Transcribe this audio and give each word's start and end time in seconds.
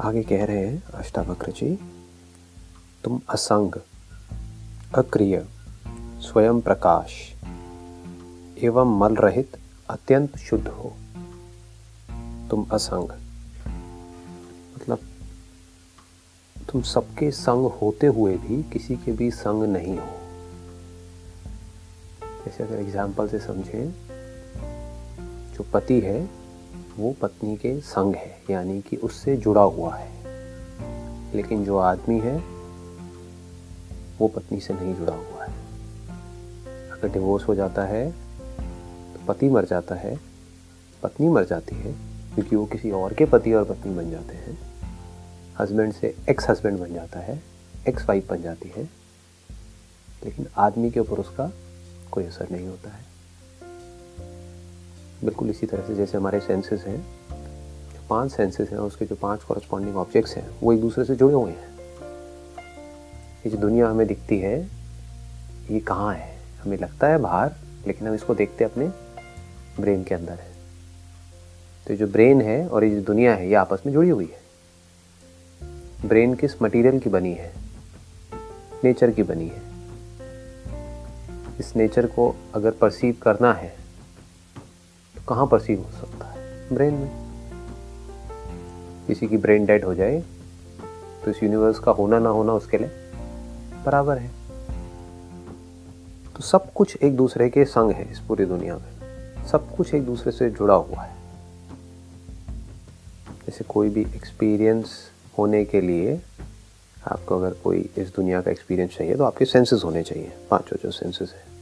आगे 0.00 0.22
कह 0.22 0.44
रहे 0.44 0.66
हैं, 0.66 0.84
अष्टावक्र 0.84 1.52
जी, 1.52 1.78
तुम 3.04 3.20
असंग, 3.30 3.72
अक्रिय, 4.94 5.46
स्वयं 6.20 6.60
प्रकाश, 6.60 7.34
एवं 8.58 8.98
मल 8.98 9.16
रहित, 9.16 9.56
अत्यंत 9.90 10.36
शुद्ध 10.36 10.68
हो। 10.68 10.92
तुम 12.50 12.66
असंग। 12.72 13.08
मतलब 14.76 14.98
तुम 16.70 16.82
सबके 16.82 17.30
संग 17.30 17.66
होते 17.66 18.06
हुए 18.06 18.36
भी 18.36 18.62
किसी 18.62 18.96
के 18.96 19.12
भी 19.12 19.30
संग 19.30 19.62
नहीं 19.62 19.98
हो। 19.98 20.18
जैसे 22.46 22.64
अगर 22.64 22.76
एग्ज़ाम्पल 22.76 23.28
से 23.28 23.38
समझें, 23.38 23.92
जो 25.54 25.66
पति 25.72 26.00
है 26.00 26.45
वो 26.96 27.14
पत्नी 27.22 27.56
के 27.56 27.80
संग 27.80 28.14
है, 28.14 28.42
यानी 28.50 28.80
कि 28.80 28.96
उससे 28.96 29.36
जुड़ा 29.36 29.62
हुआ 29.62 29.96
है। 29.96 30.16
लेकिन 31.36 31.64
जो 31.64 31.78
आदमी 31.78 32.20
है, 32.20 32.38
वो 34.18 34.28
पत्नी 34.28 34.60
से 34.60 34.74
नहीं 34.74 34.94
जुड़ा 34.94 35.12
हुआ 35.12 35.44
है। 35.44 35.54
अगर 36.90 37.08
डिवोर्स 37.08 37.48
हो 37.48 37.54
जाता 37.54 37.84
है 37.84 38.12
तो 39.14 39.26
पति 39.28 39.48
मर 39.48 39.64
जाता 39.64 39.94
है। 39.94 40.20
पत्नी 41.02 41.28
मर 41.28 41.44
जाती 41.44 41.76
है, 41.76 41.92
क्योंकि 42.34 42.56
वो 42.56 42.66
किसी 42.66 42.90
और 42.90 43.14
के 43.14 43.24
पति 43.24 43.52
और 43.52 43.64
पत्नी 43.64 43.94
बन 43.94 44.10
जाते 44.10 44.34
हैं। 44.34 44.58
हस्बैंड 45.60 45.92
से 45.92 46.16
एक्स 46.30 46.50
हस्बैंड 46.50 46.78
बन 46.78 46.94
जाता 46.94 47.20
है 47.20 47.42
एक्स 47.88 48.08
वाइफ 48.08 48.30
बन 48.30 48.42
जाती 48.42 48.68
है। 48.68 48.84
लेकिन 50.24 50.46
आदमी 50.56 50.90
के 50.90 51.00
ऊपर 51.00 51.18
उसका 51.18 51.52
कोई 52.12 52.24
असर 52.24 52.48
नहीं 52.52 52.66
होता 52.66 52.90
है। 52.90 53.05
बिल्कुल 55.24 55.50
इसी 55.50 55.66
तरह 55.66 55.82
से 55.82 55.94
जैसे 55.94 56.18
हमारे 56.18 56.40
सेंसेस 56.40 56.84
हैं 56.86 57.06
पाँच 58.10 58.32
सेंसेस 58.32 58.70
हैं 58.70 58.78
उसके 58.78 59.04
जो 59.04 59.14
पाँच 59.14 59.42
कॉरस्पॉन्डिंग 59.42 59.96
ऑब्जेक्ट्स 59.96 60.36
हैं, 60.36 60.50
वो 60.62 60.72
एक 60.72 60.80
दूसरे 60.80 61.04
से 61.04 61.16
जुड़े 61.16 61.34
हुए 61.34 61.50
हैं। 61.50 61.76
ये 63.46 63.50
जो 63.50 63.58
दुनिया 63.58 63.88
हमें 63.88 64.06
दिखती 64.06 64.38
है, 64.38 64.68
ये 65.70 65.80
कहाँ 65.80 66.14
है? 66.14 66.38
हमें 66.62 66.78
लगता 66.78 67.06
है 67.06 67.18
बाहर, 67.18 67.52
लेकिन 67.86 68.08
हम 68.08 68.14
इसको 68.14 68.34
देखते 68.34 68.64
अपने 68.64 68.88
ब्रेन 69.80 70.04
के 70.04 70.14
अंदर 70.14 70.32
है। 70.32 70.52
तो 71.86 71.94
जो 71.94 72.06
ब्रेन 72.06 72.40
है 72.40 72.68
और 72.68 72.84
ये 72.84 72.94
जो 72.94 73.02
दुनिया 73.02 73.34
है, 73.34 73.48
ये 73.48 73.54
आपस 73.54 73.82
में 73.86 73.92
जुड़ी 73.92 74.08
हुई 74.08 74.32
है। 74.32 74.46
ब्रेन 76.08 76.34
किस 76.34 76.62
मटेरियल 76.62 76.98
की 76.98 77.10
बनी 77.10 77.32
है? 77.32 77.52
नेचर 78.84 79.10
की 79.10 79.22
बनी 79.22 79.48
है। 79.48 79.62
इस 81.60 81.76
नेचर 81.76 82.06
को 82.06 82.36
अगर 82.54 82.70
परसीव 82.70 83.16
करना 83.22 83.52
है 83.52 83.85
कहाँ 85.28 85.46
परसीव 85.46 85.80
हो 85.80 85.90
सकता 85.90 86.26
है? 86.26 86.74
ब्रेन 86.74 86.94
में। 86.94 87.10
किसी 89.06 89.26
की 89.26 89.36
ब्रेन 89.36 89.66
डेड 89.66 89.84
हो 89.84 89.94
जाए 89.94 90.20
तो 91.24 91.30
इस 91.30 91.42
यूनिवर्स 91.42 91.78
का 91.78 91.92
होना 91.92 92.18
ना 92.18 92.28
होना 92.28 92.52
उसके 92.52 92.78
लिए 92.78 92.90
बराबर 93.86 94.18
है। 94.18 94.30
तो 96.36 96.42
सब 96.42 96.72
कुछ 96.72 96.96
एक 96.96 97.16
दूसरे 97.16 97.48
के 97.50 97.64
संग 97.64 97.90
है 97.90 98.10
इस 98.10 98.18
पूरी 98.18 98.44
दुनिया 98.44 98.76
में। 98.76 99.46
सब 99.46 99.76
कुछ 99.76 99.94
एक 99.94 100.04
दूसरे 100.06 100.32
से 100.32 100.50
जुड़ा 100.50 100.74
हुआ 100.74 101.02
है। 101.02 101.14
जैसे 103.46 103.64
कोई 103.64 103.88
भी 103.88 104.00
एक्सपीरियंस 104.00 104.92
होने 105.38 105.64
के 105.64 105.80
लिए 105.80 106.20
आपको 107.06 107.36
अगर 107.38 107.52
कोई 107.64 107.90
इस 107.96 108.14
दुनिया 108.16 108.40
का 108.40 108.50
एक्सपीरियंस 108.50 108.96
चाहिए 108.96 109.16
तो 109.16 109.24
आपके 109.24 109.44
सेंसेस 109.44 109.82
होने 109.84 110.02
चाहिए। 110.02 110.32
पाँचों 110.50 110.76
जो 110.82 110.90
सेंसेस 110.90 111.34
है। 111.34 111.55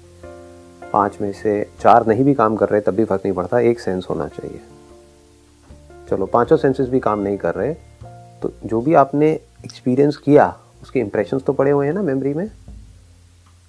पाँच 0.95 1.17
में 1.21 1.33
से 1.33 1.53
चार 1.81 2.07
नहीं 2.07 2.25
भी 2.25 2.35
काम 2.35 2.57
कर 2.57 2.69
रहे, 2.69 2.81
तब 2.81 2.95
भी 2.95 3.05
फ़र्क 3.05 3.23
नहीं 3.25 3.35
पड़ता। 3.35 3.59
एक 3.61 3.81
सेंस 3.81 4.07
होना 4.11 4.27
चाहिए। 4.31 4.61
चलो, 6.11 6.27
पाँचों 6.27 6.57
सेंसेस 6.57 6.89
भी 6.89 7.01
काम 7.01 7.21
नहीं 7.21 7.39
कर 7.39 7.55
रहे 7.55 7.73
तो 8.43 8.53
जो 8.65 8.81
भी 8.81 8.95
आपने 8.95 9.31
एक्सपीरियंस 9.65 10.17
किया, 10.17 10.47
उसके 10.83 11.01
इंप्रेशंस 11.01 11.43
तो 11.43 11.53
पड़े 11.53 11.71
हुए 11.71 11.87
हैं 11.87 11.95
ना 11.95 12.03
मेमोरी 12.03 12.35
में? 12.35 12.51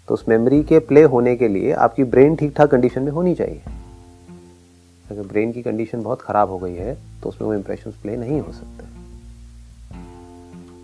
तो 0.08 0.14
उस 0.14 0.26
मेमोरी 0.30 0.62
के 0.64 0.80
प्ले 0.82 1.04
होने 1.06 1.36
के 1.36 1.48
लिए 1.48 1.72
आपकी 1.74 2.04
ब्रेन 2.06 2.36
ठीक 2.36 2.56
ठाक 2.58 2.72
कंडीशन 2.72 3.04
में 3.04 3.12
होनी 3.12 3.36
चाहिए। 3.36 3.62
अगर 5.12 5.22
ब्रेन 5.24 5.52
की 5.52 5.62
कंडीशन 5.62 6.04
बहुत 6.04 6.22
ख़राब 6.22 6.50
हो 6.50 6.58
गई 6.60 6.76
है 6.76 6.98
तो 7.24 7.30
उसमें 7.30 7.48
वो 7.48 7.54
इंप्रेशन 7.54 7.92
प्ले 8.02 8.18
नहीं 8.18 8.40
हो 8.42 8.52
सकते। 8.52 8.86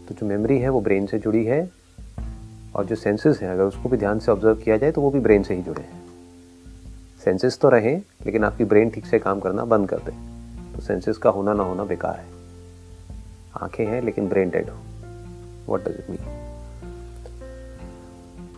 तो 0.07 0.15
जो 0.15 0.27
मेमोरी 0.27 0.57
है, 0.59 0.69
वो 0.69 0.81
ब्रेन 0.81 1.05
से 1.05 1.19
जुड़ी 1.19 1.45
है, 1.45 1.61
और 2.75 2.85
जो 2.85 2.95
सेंसेस 2.97 3.39
हैं, 3.41 3.49
अगर 3.49 3.63
उसको 3.63 3.89
भी 3.89 3.97
ध्यान 3.97 4.19
से 4.19 4.31
ऑब्ज़र्व 4.31 4.55
किया 4.55 4.77
जाए 4.77 4.91
तो 4.91 5.01
वो 5.01 5.11
भी 5.11 5.19
ब्रेन 5.19 5.43
से 5.43 5.53
ही 5.53 5.61
जुड़े 5.61 5.81
हैं। 5.81 6.00
सेंसेस 7.25 7.59
तो 7.59 7.69
रहें, 7.69 8.01
लेकिन 8.25 8.43
आपकी 8.43 8.65
ब्रेन 8.65 8.89
ठीक 8.89 9.05
से 9.05 9.19
काम 9.19 9.39
करना 9.39 9.65
बंद 9.65 9.89
कर 9.89 9.97
दे। 9.97 10.11
तो 10.75 10.81
सेंसेस 10.81 11.17
का 11.17 11.29
होना 11.29 11.53
ना 11.53 11.63
होना 11.63 11.83
बेकार 11.83 12.15
है। 12.15 12.25
आँखें 13.61 13.85
हैं, 13.85 14.01
लेकिन 14.01 14.29
ब्रेन 14.29 14.49
डेड 14.49 14.69
हो। 14.69 14.77
वॉट 15.67 15.83
डज 15.83 15.95
इट 15.99 16.09
मीन 16.09 16.19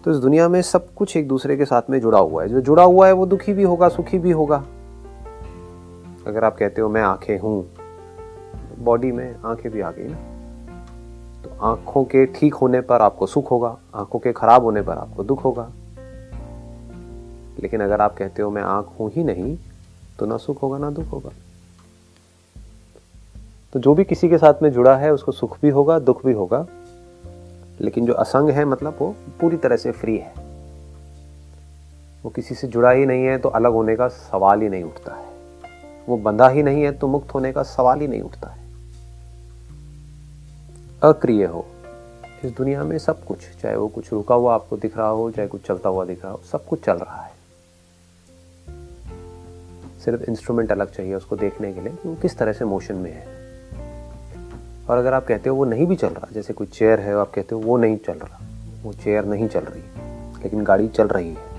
तो 0.03 0.11
इस 0.11 0.17
दुनिया 0.17 0.47
में 0.49 0.61
सब 0.61 0.93
कुछ 0.93 1.17
एक 1.17 1.27
दूसरे 1.27 1.57
के 1.57 1.65
साथ 1.65 1.89
में 1.89 1.99
जुड़ा 2.01 2.19
हुआ 2.19 2.43
है। 2.43 2.49
जो 2.49 2.61
जुड़ा 2.61 2.83
हुआ 2.83 3.07
है, 3.07 3.13
वो 3.13 3.25
दुखी 3.25 3.53
भी 3.53 3.63
होगा, 3.63 3.89
सुखी 3.89 4.19
भी 4.19 4.31
होगा। 4.31 4.57
अगर 6.27 6.43
आप 6.43 6.57
कहते 6.57 6.81
हो, 6.81 6.89
मैं 6.89 7.01
आँखें 7.01 7.37
हूँ 7.39 7.65
बॉडी 8.79 9.11
में 9.11 9.35
आँखें 9.45 9.71
भी 9.71 9.81
आ 9.81 9.91
गई 9.91 10.07
ना। 10.07 10.17
तो 11.43 11.49
आँखों 11.61 12.03
के 12.05 12.25
ठीक 12.25 12.53
होने 12.53 12.81
पर 12.81 13.01
आपको 13.01 13.25
सुख 13.27 13.51
होगा, 13.51 13.77
आँखों 13.95 14.19
के 14.19 14.31
खराब 14.33 14.63
होने 14.63 14.81
पर 14.81 14.93
आपको 14.93 15.23
दुख 15.23 15.43
होगा। 15.43 15.71
लेकिन 17.59 17.81
अगर 17.81 18.01
आप 18.01 18.17
कहते 18.17 18.41
हो 18.41 18.49
मैं 18.49 18.61
आँख 18.61 18.89
हूँ 18.99 19.11
ही 19.11 19.23
नहीं 19.23 19.57
तो 20.19 20.25
ना 20.25 20.37
सुख 20.37 20.61
होगा, 20.61 20.77
ना 20.77 20.89
दुख 20.89 21.11
होगा। 21.11 21.29
तो 23.73 23.79
जो 23.79 23.93
भी 23.93 24.03
किसी 24.03 24.29
के 24.29 24.37
साथ 24.37 24.61
में 24.63 24.71
जुड़ा 24.71 24.95
है, 24.95 25.13
उसको 25.13 25.31
सुख 25.31 25.57
भी 25.61 25.69
होगा, 25.69 25.99
दुख 25.99 26.25
भी 26.25 26.33
होगा। 26.33 26.65
लेकिन 27.81 28.05
जो 28.05 28.13
असंग 28.13 28.49
है 28.49 28.65
मतलब 28.65 28.97
वो 28.99 29.15
पूरी 29.41 29.57
तरह 29.57 29.77
से 29.77 29.91
फ्री 29.91 30.17
है। 30.17 30.33
वो 32.23 32.29
किसी 32.29 32.55
से 32.55 32.67
जुड़ा 32.67 32.91
ही 32.91 33.05
नहीं 33.05 33.23
है 33.23 33.37
तो 33.37 33.49
अलग 33.49 33.71
होने 33.71 33.95
का 33.95 34.07
सवाल 34.07 34.61
ही 34.61 34.69
नहीं 34.69 34.83
उठता 34.83 35.15
है। 35.15 35.25
वो 36.09 36.17
बंधा 36.17 36.47
ही 36.47 36.63
नहीं 36.63 36.83
है 36.83 36.91
तो 36.91 37.07
मुक्त 37.07 37.33
होने 37.33 37.51
का 37.53 37.63
सवाल 37.63 38.01
ही 38.01 38.07
नहीं 38.07 38.21
उठता 38.21 38.49
है। 38.49 38.61
अक्रिय 41.03 41.45
हो। 41.45 41.65
इस 42.45 42.51
दुनिया 42.51 42.83
में 42.83 42.97
सब 42.97 43.23
कुछ, 43.25 43.39
चाहे 43.61 43.75
वो 43.75 43.87
कुछ 43.87 44.11
रुका 44.13 44.35
हुआ 44.35 44.53
आपको 44.53 44.77
दिख 44.77 44.97
रहा 44.97 45.07
हो, 45.07 45.31
चाहे 45.31 45.47
कुछ 45.47 45.67
चलता 45.67 45.89
हुआ 45.89 46.05
दिख 46.05 46.23
रहा 46.23 46.33
हो, 46.33 46.41
सब 46.51 46.65
कुछ 46.65 46.85
चल 46.85 46.93
रहा 46.93 47.21
है। 47.21 47.31
सिर्फ़ 50.05 50.23
इंस्ट्रूमेंट 50.23 50.71
अलग 50.71 50.91
चाहिए 50.91 51.13
उसको 51.15 51.35
देखने 51.35 51.73
के 51.73 51.81
लिए 51.81 51.93
कि 51.93 52.09
वो 52.09 52.15
किस 52.15 52.37
तरह 52.37 52.53
से 52.53 52.65
मोशन 52.65 52.95
में 52.95 53.11
है। 53.11 53.25
और 54.89 54.97
अगर 54.97 55.13
आप 55.13 55.25
कहते 55.27 55.49
हो 55.49 55.55
वो 55.55 55.65
नहीं 55.65 55.85
भी 55.87 55.95
चल 55.95 56.07
रहा, 56.07 56.27
जैसे 56.33 56.53
कोई 56.53 56.67
चेयर 56.67 56.99
है, 56.99 57.15
आप 57.15 57.31
कहते 57.31 57.55
हो 57.55 57.61
वो 57.61 57.77
नहीं 57.77 57.97
चल 57.97 58.13
रहा, 58.13 58.39
वो 58.83 58.93
चेयर 58.93 59.25
नहीं 59.25 59.47
चल 59.47 59.59
रही, 59.59 59.83
लेकिन 60.43 60.63
गाड़ी 60.63 60.87
चल 60.87 61.07
रही 61.07 61.29
है 61.29 61.51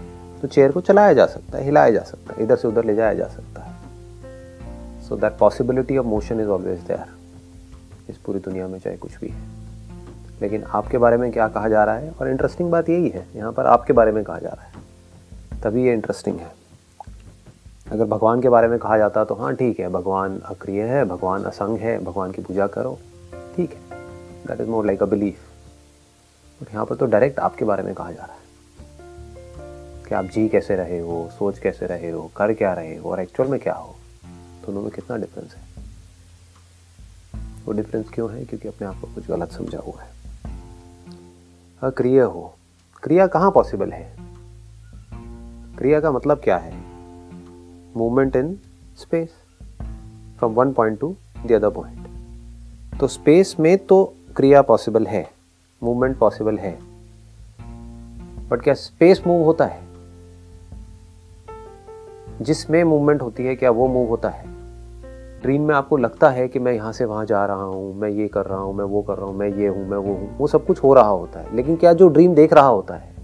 तो 0.42 0.48
चेयर 0.48 0.72
को 0.72 0.80
चलाया 0.80 1.12
जा 1.12 1.26
सकता 1.26 1.58
है, 1.58 1.64
हिलाया 1.64 1.90
जा 1.90 2.00
सकता 2.00 2.34
है, 2.34 2.42
इधर 2.42 2.56
से 2.56 2.68
उधर 2.68 2.84
ले 2.84 2.94
जाया 2.94 3.14
जा 3.14 3.28
सकता 3.28 3.62
है। 3.62 3.72
So 5.02 5.16
that 5.16 5.36
possibility 5.38 5.96
of 5.98 6.06
motion 6.06 6.40
is 6.40 6.48
always 6.48 6.80
there 6.80 7.04
इस 8.10 8.16
पूरी 8.16 8.38
दुनिया 8.38 8.66
में 8.68 8.78
चाहे 8.78 8.96
कुछ 8.96 9.18
भी 9.20 9.28
है। 9.28 9.42
लेकिन 10.42 10.64
आपके 10.64 10.98
बारे 10.98 11.16
में 11.16 11.30
क्या 11.32 11.48
कहा 11.48 11.68
जा 11.68 11.84
रहा 11.84 11.94
है? 11.94 12.10
और 12.10 12.28
इंटरेस्टिंग 12.28 12.70
बात 12.70 12.88
यही 12.88 13.08
है, 13.08 13.26
यहाँ 13.36 13.52
पर 13.52 13.66
आपके 13.66 13.92
बारे 13.92 14.12
में 14.12 14.22
कहा 14.24 14.38
जा 14.38 14.48
रहा 14.48 14.66
है, 14.66 15.62
तभी 15.62 15.84
ये 15.84 15.92
इंटरेस्टिंग 15.92 16.38
है। 16.38 16.63
अगर 17.92 18.04
भगवान 18.04 18.42
के 18.42 18.48
बारे 18.48 18.68
में 18.68 18.78
कहा 18.78 18.98
जाता 18.98 19.24
तो 19.24 19.34
हाँ 19.34 19.54
ठीक 19.54 19.80
है, 19.80 19.88
भगवान 19.88 20.40
अक्रिय 20.40 20.82
है, 20.82 21.04
भगवान 21.04 21.44
असंग 21.44 21.78
है, 21.78 22.04
भगवान 22.04 22.32
की 22.32 22.42
पूजा 22.42 22.66
करो, 22.66 22.98
ठीक 23.56 23.72
है 23.72 23.80
that 24.46 24.60
is 24.60 24.68
more 24.68 24.86
like 24.86 25.02
a 25.02 25.06
belief 25.06 25.38
but 26.62 26.70
यहाँ 26.70 26.86
पर 26.86 26.94
तो 26.94 27.06
डायरेक्ट 27.06 27.38
आपके 27.38 27.64
बारे 27.64 27.82
में 27.82 27.94
कहा 27.94 28.12
जा 28.12 28.24
रहा 28.24 28.34
है 28.34 28.42
कि 30.08 30.14
आप 30.14 30.24
जी 30.24 30.48
कैसे 30.48 30.76
रहे 30.76 30.98
हो, 30.98 31.30
सोच 31.38 31.58
कैसे 31.58 31.86
रहे 31.86 32.10
हो, 32.10 32.30
कर 32.36 32.54
क्या 32.54 32.74
रहे 32.74 32.96
हो 32.96 33.10
और 33.10 33.20
एक्चुअल 33.20 33.48
में 33.48 33.60
क्या 33.60 33.74
हो, 33.74 33.94
दोनों 34.66 34.82
में 34.82 34.90
कितना 34.90 35.16
डिफरेंस 35.16 35.54
है? 35.54 35.62
वो 37.64 37.72
डिफरेंस 37.72 38.08
क्यों 38.08 38.32
है? 38.32 38.44
क्योंकि 38.44 38.68
अपने 38.68 38.86
आप 38.86 39.00
को 39.00 39.06
कुछ 39.06 39.28
गलत 39.28 39.52
समझा 39.52 39.78
हुआ 39.78 40.02
है। 40.02 40.10
अक्रिय 41.82 42.20
हो। 42.20 42.54
क्रिया 43.02 43.26
कहाँ 43.26 43.50
पॉसिबल 43.50 43.90
है? 43.92 44.16
क्रिया 45.78 46.00
का 46.00 46.12
मतलब 46.12 46.40
क्या 46.44 46.56
है? 46.56 46.83
Movement 47.96 48.36
in 48.36 48.58
space 48.96 49.28
from 50.38 50.52
one 50.52 50.72
point 50.72 51.00
to 51.00 51.16
the 51.46 51.52
other 51.52 51.70
point 51.70 52.06
तो 53.00 53.06
स्पेस 53.06 53.56
में 53.60 53.78
तो 53.78 54.14
क्रिया 54.36 54.62
पॉसिबल 54.62 55.06
है 55.06 55.30
मूवमेंट 55.82 56.18
पॉसिबल 56.18 56.58
है 56.58 56.78
बट 58.48 58.62
क्या 58.62 58.74
स्पेस 58.74 59.22
मूव 59.26 59.44
होता 59.44 59.64
है? 59.64 59.84
जिसमें 62.40 62.84
मूवमेंट 62.84 63.22
होती 63.22 63.46
है, 63.46 63.56
क्या 63.56 63.70
वो 63.70 63.88
मूव 63.88 64.08
होता 64.08 64.28
है? 64.28 64.44
ड्रीम 65.42 65.62
में 65.62 65.74
आपको 65.74 65.96
लगता 65.96 66.30
है 66.30 66.48
कि 66.48 66.58
मैं 66.58 66.72
यहाँ 66.72 66.92
से 66.92 67.04
वहाँ 67.04 67.24
जा 67.24 67.46
रहा 67.46 67.62
हूँ, 67.62 67.96
मैं 67.96 68.08
ये 68.08 68.28
कर 68.28 68.46
रहा 68.46 68.58
हूँ, 68.58 68.74
मैं 68.74 68.84
वो 68.84 69.02
कर 69.02 69.14
रहा 69.14 69.26
हूँ, 69.26 69.36
मैं 69.36 69.48
ये 69.48 69.66
हूँ, 69.66 69.88
मैं 69.88 69.98
वो 69.98 70.14
हूँ, 70.14 70.38
वो 70.38 70.46
सब 70.46 70.66
कुछ 70.66 70.82
हो 70.82 70.94
रहा 70.94 71.08
होता 71.08 71.40
है, 71.40 71.56
लेकिन 71.56 71.76
क्या 71.76 71.92
जो 71.92 72.08
ड्रीम 72.08 72.34
देख 72.34 72.52
रहा 72.52 72.66
होता 72.66 72.94
है, 72.94 73.14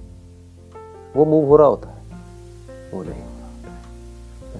वो 1.16 1.24
मूव 1.24 1.46
हो 1.46 1.56
रहा 1.56 1.66
होता 1.66 1.88
है? 1.88 2.02
वो 2.94 3.02
नहीं। 3.02 3.29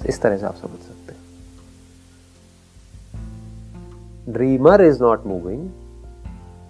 इस 0.09 0.21
तरह 0.23 0.37
से 0.37 0.47
आप 0.47 0.55
समझ 0.55 0.79
सकते 0.79 1.13
हैं। 1.13 1.19
Dreamer 4.33 4.83
is 4.83 5.03
not 5.03 5.27
moving 5.27 5.69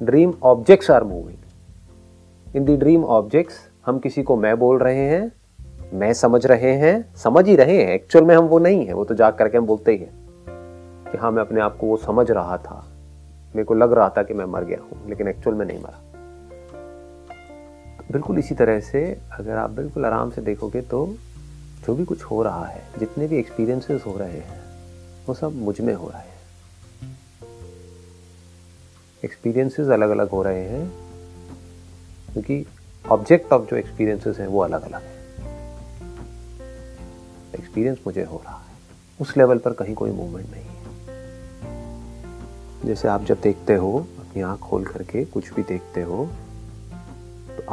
dream 0.02 0.32
objects 0.42 0.90
are 0.90 1.04
moving 1.04 2.56
in 2.56 2.64
the 2.64 2.76
dream 2.76 3.04
objects 3.04 3.58
हम 3.86 3.98
किसी 3.98 4.22
को 4.22 4.36
मैं 4.36 4.58
बोल 4.58 4.78
रहे 4.78 5.04
हैं, 5.06 5.32
मैं 5.94 6.12
समझ 6.12 6.46
रहे 6.46 6.72
हैं, 6.72 7.14
समझ 7.14 7.46
ही 7.48 7.56
रहे 7.56 7.76
हैं। 7.82 7.92
एक्चुअल 7.94 8.24
में 8.24 8.34
हम 8.36 8.44
वो 8.44 8.58
नहीं 8.58 8.86
है, 8.86 8.92
वो 8.92 9.04
तो 9.04 9.14
जाग 9.14 9.34
करके 9.34 9.58
हम 9.58 9.66
बोलते 9.66 9.92
ही 9.92 9.98
हैं 9.98 10.10
कि 11.12 11.18
हाँ 11.18 11.30
मैं 11.30 11.42
अपने 11.42 11.60
आप 11.60 11.76
को 11.76 11.86
वो 11.86 11.96
समझ 11.96 12.30
रहा 12.30 12.56
था। 12.58 12.84
मेरे 13.54 13.64
को 13.64 13.74
लग 13.74 13.92
रहा 13.92 14.08
था 14.08 14.22
कि 14.22 14.34
मैं 14.34 14.44
मर 14.44 14.64
गया 14.64 14.78
हूँ, 14.80 15.08
लेकिन 15.08 15.28
एक्चुअल 15.28 15.56
में 15.56 15.66
नहीं 15.66 15.78
मरा। 15.78 15.98
तो 17.98 18.12
बिल्कुल 18.12 18.38
इसी 18.38 18.54
तरह 18.54 18.80
से 18.80 19.02
अगर 19.32 19.56
आप 19.56 19.70
बिल्कुल 19.70 20.04
आराम 20.06 20.30
से 20.30 20.42
देखोगे 20.42 20.80
तो 20.80 21.04
जो 21.86 21.94
भी 21.94 22.04
कुछ 22.04 22.22
हो 22.22 22.42
रहा 22.42 22.64
है, 22.66 22.82
जितने 22.98 23.26
भी 23.26 23.36
एक्सपीरियंसेस 23.36 24.02
हो 24.06 24.18
रहे 24.18 24.40
हैं, 24.40 24.60
वो 25.26 25.34
सब 25.34 25.54
मुझमें 25.54 25.94
हो 25.94 26.08
रहे 26.08 26.22
हैं। 26.22 26.38
एक्सपीरियंसेस 29.24 29.88
अलग 29.88 30.10
अलग 30.10 30.30
हो 30.30 30.42
रहे 30.42 30.68
हैं, 30.68 30.90
क्योंकि 32.32 32.66
ऑब्जेक्ट 33.08 33.52
ऑफ़ 33.52 33.70
जो 33.70 33.76
एक्सपीरियंसेस 33.76 34.38
हैं, 34.38 34.46
वो 34.46 34.60
अलग 34.60 34.82
अलग 34.82 35.02
है। 35.02 35.18
एक्सपीरियंस 37.58 37.98
मुझे 38.06 38.24
हो 38.24 38.42
रहा 38.44 38.56
है, 38.56 38.76
उस 39.20 39.36
लेवल 39.36 39.58
पर 39.58 39.72
कहीं 39.72 39.94
कोई 39.94 40.10
मूवमेंट 40.10 40.50
नहीं 40.50 40.64
है। 40.64 40.80
जैसे 42.86 43.08
आप 43.08 43.24
जब 43.24 43.40
देखते 43.40 43.74
हो, 43.74 44.06
अपनी 44.18 44.42
आँख 44.42 44.60
खोल 44.60 44.84
करके 44.84 45.24
कुछ 45.24 45.52
भी 45.54 45.62
देखते 45.62 46.02
हो 46.02 46.28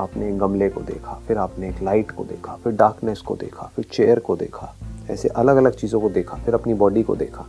आपने 0.01 0.31
गमले 0.31 0.69
को 0.69 0.81
देखा, 0.81 1.13
फिर 1.27 1.37
आपने 1.37 1.69
एक 1.69 1.81
लाइट 1.81 2.11
को 2.11 2.23
देखा, 2.23 2.55
फिर 2.55 2.73
डार्कनेस 2.73 3.19
को 3.19 3.35
देखा, 3.35 3.71
फिर 3.75 3.85
चेयर 3.91 4.19
को 4.19 4.35
देखा, 4.35 4.75
ऐसे 5.09 5.29
अलग 5.29 5.55
अलग 5.55 5.75
चीज़ों 5.75 6.01
को 6.01 6.09
देखा, 6.09 6.37
फिर 6.37 6.53
अपनी 6.53 6.73
बॉडी 6.73 7.03
को 7.03 7.15
देखा। 7.15 7.45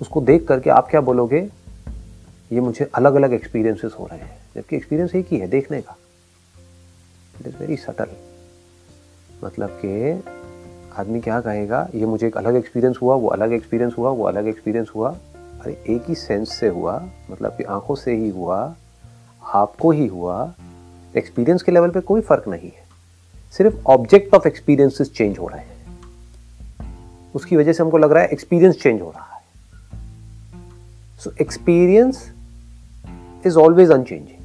उसको 0.00 0.20
देख 0.20 0.48
करके 0.48 0.70
आप 0.70 0.90
क्या 0.90 1.00
बोलोगे? 1.00 1.50
ये 2.52 2.60
मुझे 2.60 2.90
अलग 2.94 3.14
अलग 3.14 3.32
एक्सपीरियंसेस 3.32 3.92
हो 4.00 4.06
रहे 4.06 4.18
हैं, 4.18 4.38
जबकि 4.54 4.76
एक्सपीरियंस 4.76 5.14
एक 5.14 5.26
ही 5.30 5.36
है, 5.36 5.46
देखने 5.46 5.80
का। 5.80 5.96
इट 7.40 7.46
इज़ 7.46 7.56
वेरी 7.56 7.76
सटल 7.76 8.06
मतलब 9.44 9.68
कि 9.68 10.22
आदमी 10.96 11.20
क्या 11.20 11.40
कहेगा? 11.40 11.88
ये 11.94 12.06
मुझे 12.06 12.26
एक 12.26 12.36
अलग 12.36 12.56
एक्सपीरियंस 12.56 12.98
हुआ, 13.02 13.14
वो 13.14 13.28
अलग 13.28 13.52
एक्सपीरियंस 13.52 13.94
हुआ, 13.98 14.10
वो 14.10 14.24
अलग 14.24 14.46
एक्सपीरियंस 14.46 14.90
हुआ। 14.94 15.10
अरे, 15.60 15.84
एक 15.88 16.04
ही 16.08 16.14
सेंस 16.14 16.52
से 16.52 16.68
हुआ 16.68 17.08
मतलब 17.30 17.56
कि 17.56 17.64
आँखों 17.64 17.94
से 17.94 18.16
ही 18.16 18.28
हुआ, 18.28 18.74
आपको 19.44 19.90
ही 19.90 20.06
हुआ 20.06 20.54
एक्सपीरियंस 21.16 21.62
के 21.62 21.72
लेवल 21.72 21.90
पे 21.90 22.00
कोई 22.00 22.20
फ़र्क 22.20 22.48
नहीं 22.48 22.68
है। 22.68 22.88
सिर्फ़ 23.52 23.76
ऑब्जेक्ट 23.86 24.34
ऑफ़ 24.34 24.48
एक्सपीरियंसेस 24.48 25.12
चेंज 25.12 25.38
हो 25.38 25.48
रहे 25.48 25.60
हैं। 25.60 25.98
उसकी 27.34 27.56
वजह 27.56 27.72
से 27.72 27.82
हमको 27.82 27.98
लग 27.98 28.12
रहा 28.12 28.22
है 28.22 28.28
एक्सपीरियंस 28.28 28.82
चेंज 28.82 29.00
हो 29.00 29.10
रहा 29.16 29.34
है। 29.34 29.42
So 31.18 31.32
experience 31.40 32.32
is 33.46 33.58
always 33.58 33.90
unchanging 33.90 34.40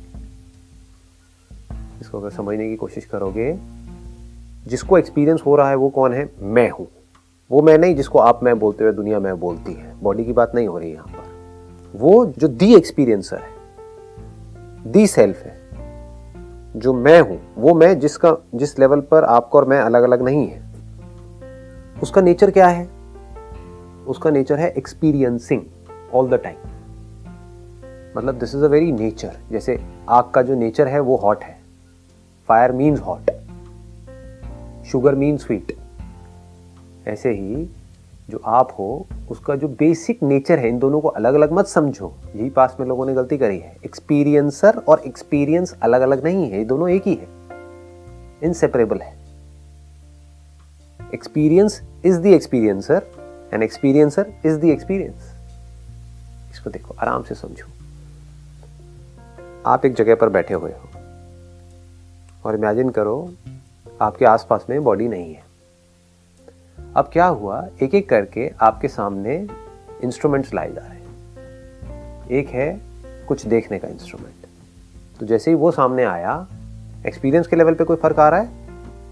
इसको 2.01 2.19
अगर 2.19 2.29
समझने 2.29 2.69
की 2.69 2.75
कोशिश 2.75 3.05
करोगे, 3.05 3.59
जिसको 4.67 4.97
एक्सपीरियंस 4.97 5.41
हो 5.45 5.55
रहा 5.55 5.69
है 5.69 5.75
वो 5.75 5.89
कौन 5.89 6.13
है? 6.13 6.29
मैं 6.39 6.69
हूँ। 6.69 6.87
वो 7.51 7.61
मैं 7.61 7.77
नहीं 7.77 7.95
जिसको 7.95 8.19
आप 8.19 8.43
मैं 8.43 8.59
बोलते 8.59 8.83
हुए 8.83 8.93
दुनिया 8.93 9.19
मैं 9.19 9.39
बोलती 9.39 9.73
है। 9.73 9.99
बॉडी 10.03 10.25
की 10.25 10.33
बात 10.33 10.51
नहीं 10.55 10.67
हो 10.67 10.77
रही 10.79 10.91
यहाँ 10.91 11.07
पर। 11.07 11.35
वो 11.95 12.33
जो 12.37 12.47
दी 12.47 12.75
एक्सपीरियंसर 12.75 13.37
है 13.37 13.53
दी 14.91 15.07
सेल्फ 15.07 15.37
है 15.37 15.64
जो 16.75 16.93
मैं 16.93 17.19
हूँ, 17.21 17.39
वो 17.57 17.73
मैं 17.73 17.99
जिसका, 17.99 18.35
जिस 18.55 18.79
लेवल 18.79 19.01
पर 19.01 19.23
आपका 19.23 19.59
और 19.59 19.65
मैं 19.65 19.79
अलग 19.79 20.03
अलग 20.03 20.21
नहीं 20.21 20.47
है। 20.47 20.63
उसका 22.03 22.21
नेचर 22.21 22.51
क्या 22.51 22.67
है? 22.67 22.87
उसका 24.07 24.29
नेचर 24.29 24.59
है 24.59 24.69
एक्सपीरियंसिंग 24.69 25.61
ऑल 26.13 26.29
द 26.29 26.33
टाइम 26.33 26.55
मतलब 28.17 28.35
this 28.35 28.55
is 28.55 28.63
a 28.63 28.67
very 28.67 28.91
nature 28.91 29.37
जैसे 29.51 29.79
आग 30.09 30.29
का 30.31 30.41
जो 30.41 30.55
नेचर 30.55 30.87
है, 30.87 30.99
वो 30.99 31.15
हॉट 31.15 31.43
है। 31.43 31.57
Fire 32.49 32.71
means 32.71 32.99
hot 32.99 33.31
sugar 34.85 35.15
means 35.15 35.45
sweet 35.45 35.75
ऐसे 37.07 37.29
ही 37.29 37.69
जो 38.29 38.41
आप 38.45 38.75
हो, 38.79 39.07
उसका 39.29 39.55
जो 39.55 39.67
बेसिक 39.67 40.23
नेचर 40.23 40.59
है, 40.59 40.69
इन 40.69 40.79
दोनों 40.79 41.01
को 41.01 41.07
अलग 41.07 41.33
अलग 41.33 41.51
मत 41.51 41.67
समझो। 41.67 42.13
यही 42.35 42.49
पास 42.49 42.77
में 42.79 42.87
लोगों 42.87 43.05
ने 43.05 43.13
गलती 43.13 43.37
करी 43.37 43.59
है। 43.59 43.77
एक्सपीरियंसर 43.85 44.77
और 44.77 44.99
एक्सपीरियंस 44.99 45.75
अलग 45.81 46.01
अलग 46.01 46.23
नहीं 46.23 46.51
है, 46.51 46.57
ये 46.57 46.65
दोनों 46.65 46.89
एक 46.89 47.07
ही 47.07 47.13
है। 47.15 47.27
इनसेपरेबल 48.43 48.99
है। 48.99 49.17
Experience 51.13 51.81
is 52.05 52.19
the 52.19 52.25
experiencer 52.25 53.01
and 53.53 53.63
experiencer 53.63 54.33
is 54.45 54.59
the 54.59 54.63
experience 54.63 55.33
इसको 56.51 56.69
देखो, 56.69 56.95
आराम 56.99 57.23
से 57.23 57.35
समझो। 57.35 57.65
आप 59.65 59.85
एक 59.85 59.93
जगह 59.93 60.15
पर 60.15 60.29
बैठे 60.29 60.53
हुए 60.53 60.71
हो 60.71 60.89
और 62.45 62.55
इमेजिन 62.55 62.89
करो, 62.89 63.33
आपके 64.01 64.25
आसपास 64.25 64.65
में 64.69 64.83
बॉडी 64.83 65.07
नहीं 65.07 65.33
है। 65.33 65.54
अब 66.95 67.09
क्या 67.13 67.25
हुआ? 67.25 67.67
एक 67.83 67.95
एक 67.95 68.09
करके 68.09 68.51
आपके 68.61 68.87
सामने 68.87 69.47
इंस्ट्रूमेंट्स 70.03 70.53
लाए 70.53 70.71
जा 70.71 70.81
रहे 70.81 70.99
हैं। 70.99 72.29
एक 72.29 72.47
है 72.47 72.81
कुछ 73.27 73.45
देखने 73.45 73.79
का 73.79 73.87
इंस्ट्रूमेंट 73.87 74.33
तो 75.19 75.25
जैसे 75.25 75.51
ही 75.51 75.57
वो 75.57 75.71
सामने 75.71 76.03
आया 76.03 76.47
एक्सपीरियंस 77.07 77.47
के 77.47 77.55
लेवल 77.55 77.73
पे 77.73 77.83
कोई 77.83 77.97
फ़र्क 77.97 78.19
आ 78.19 78.29
रहा 78.29 78.39
है? 78.39 78.49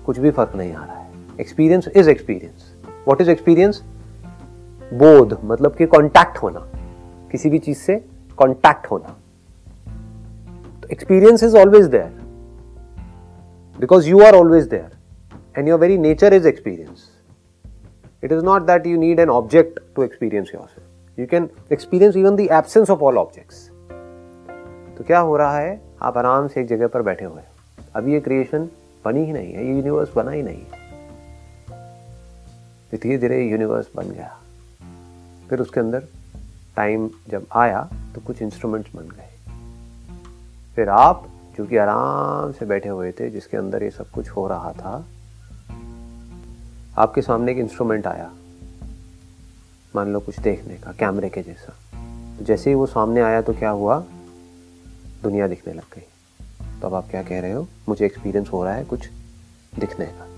कुछ 0.05 0.19
भी 0.19 0.31
फ़र्क 0.31 0.55
नहीं 0.55 0.73
आ 0.73 0.85
रहा 0.85 0.95
है। 0.95 1.11
Experience 1.39 1.87
is 1.87 2.09
experience 2.09 2.75
what 3.07 3.21
is 3.21 3.29
experience 3.29 3.83
बोध 4.93 5.39
मतलब 5.43 5.75
कि 5.75 5.85
कांटेक्ट 5.85 6.37
होना। 6.37 6.67
किसी 7.31 7.49
भी 7.49 7.59
चीज़ 7.59 7.77
से 7.77 7.95
कांटेक्ट 8.39 8.85
होना। 8.91 9.17
तो 10.81 10.87
experience 10.87 11.43
is 11.43 11.57
always 11.57 11.85
there 11.85 12.21
because 13.79 14.09
you 14.09 14.21
are 14.21 14.35
always 14.35 14.67
there 14.67 14.97
and 15.57 15.67
your 15.67 15.79
very 15.79 15.97
nature 15.97 16.33
is 16.33 16.47
experience 16.47 17.09
It 18.23 18.31
is 18.31 18.39
not 18.39 18.59
that 18.59 18.85
you 18.85 18.97
need 18.97 19.19
an 19.19 19.29
object 19.29 19.79
to 19.95 20.03
experience 20.03 20.51
yourself. 20.55 20.83
You 21.19 21.25
can 21.31 21.47
experience 21.71 22.15
even 22.15 22.37
the 22.37 22.47
absence 22.49 22.89
of 22.89 23.01
all 23.01 23.17
objects. 23.17 23.55
तो 24.97 25.03
क्या 25.03 25.19
हो 25.19 25.37
रहा 25.37 25.57
है? 25.57 25.81
आप 26.01 26.17
आराम 26.17 26.47
से 26.47 26.61
एक 26.61 26.67
जगह 26.67 26.87
पर 26.87 27.01
बैठे 27.01 27.25
हुए 27.25 27.41
अभी 27.95 28.13
ये 28.13 28.19
क्रिएशन 28.19 28.69
बनी 29.05 29.25
ही 29.25 29.33
नहीं 29.33 29.53
है। 29.53 29.65
ये 29.65 29.75
यूनिवर्स 29.75 30.13
बना 30.15 30.31
ही 30.31 30.43
नहीं 30.43 30.63
है। 30.63 30.83
धीरे 32.93 33.17
धीरे 33.17 33.43
यूनिवर्स 33.43 33.87
बन 33.95 34.09
गया। 34.09 34.39
फिर 35.49 35.59
उसके 35.59 35.79
अंदर 35.79 36.03
टाइम 36.75 37.09
जब 37.29 37.45
आया 37.55 37.89
तो 38.15 38.21
कुछ 38.21 38.41
इंस्ट्रूमेंट्स 38.41 38.95
बन 38.95 39.03
गए। 39.03 39.29
फिर 40.75 40.89
आप, 40.89 41.27
जो 41.57 41.65
कि 41.65 41.77
आराम 41.77 42.51
से 42.51 42.65
बैठे 42.65 42.89
हुए 42.89 43.11
थे, 43.11 43.29
जिसके 43.29 43.57
अंदर 43.57 43.83
ये 43.83 43.89
सब 43.89 44.09
कुछ 44.09 44.29
हो 44.29 44.47
रहा 44.47 44.71
था 44.71 45.05
आपके 46.97 47.21
सामने 47.21 47.51
एक 47.51 47.57
इंस्ट्रूमेंट 47.57 48.07
आया। 48.07 48.31
मान 49.95 50.13
लो 50.13 50.19
कुछ 50.19 50.39
देखने 50.39 50.73
का 50.73 50.91
कैमरे 50.91 51.29
के 51.29 51.43
जैसा। 51.43 51.73
तो 52.37 52.45
जैसे 52.45 52.69
ही 52.69 52.75
वो 52.75 52.85
सामने 52.85 53.21
आया 53.21 53.41
तो 53.41 53.53
क्या 53.53 53.69
हुआ? 53.69 54.03
दुनिया 55.23 55.47
दिखने 55.47 55.73
लग 55.73 55.83
गई। 55.95 56.07
तो 56.81 56.87
अब 56.87 56.93
आप 56.93 57.07
क्या 57.11 57.23
कह 57.23 57.39
रहे 57.39 57.51
हो? 57.51 57.67
मुझे 57.89 58.05
एक्सपीरियंस 58.05 58.49
हो 58.49 58.63
रहा 58.63 58.73
है 58.73 58.85
कुछ 58.85 59.09
दिखने 59.79 60.05
का। 60.05 60.29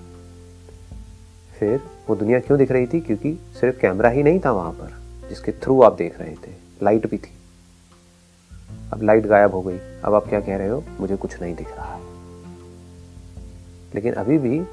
फिर 1.59 1.81
वो 2.09 2.15
दुनिया 2.15 2.39
क्यों 2.39 2.59
दिख 2.59 2.71
रही 2.71 2.87
थी? 2.87 3.01
क्योंकि 3.01 3.39
सिर्फ़ 3.61 3.79
कैमरा 3.79 4.09
ही 4.09 4.23
नहीं 4.23 4.39
था 4.39 4.51
वहाँ 4.51 4.71
पर, 4.71 5.01
जिसके 5.29 5.51
थ्रू 5.51 5.81
आप 5.81 5.93
देख 5.93 6.19
रहे 6.19 6.35
थे। 6.35 6.51
लाइट 6.83 7.09
भी 7.09 7.17
थी। 7.17 7.31
अब 8.93 9.01
लाइट 9.03 9.25
गायब 9.25 9.51
हो 9.51 9.61
गई। 9.61 9.77
अब 9.77 10.13
आप 10.13 10.27
क्या 10.27 10.41
कह 10.41 10.57
रहे 10.57 10.67
हो? 10.67 10.83
मुझे 10.99 11.15
कुछ 11.15 11.41
नहीं 11.41 11.55
दिख 11.55 11.75
रहा 11.75 11.95
है। 11.95 12.01
लेकिन 13.95 14.13
अभी 14.13 14.37
भी 14.37 14.63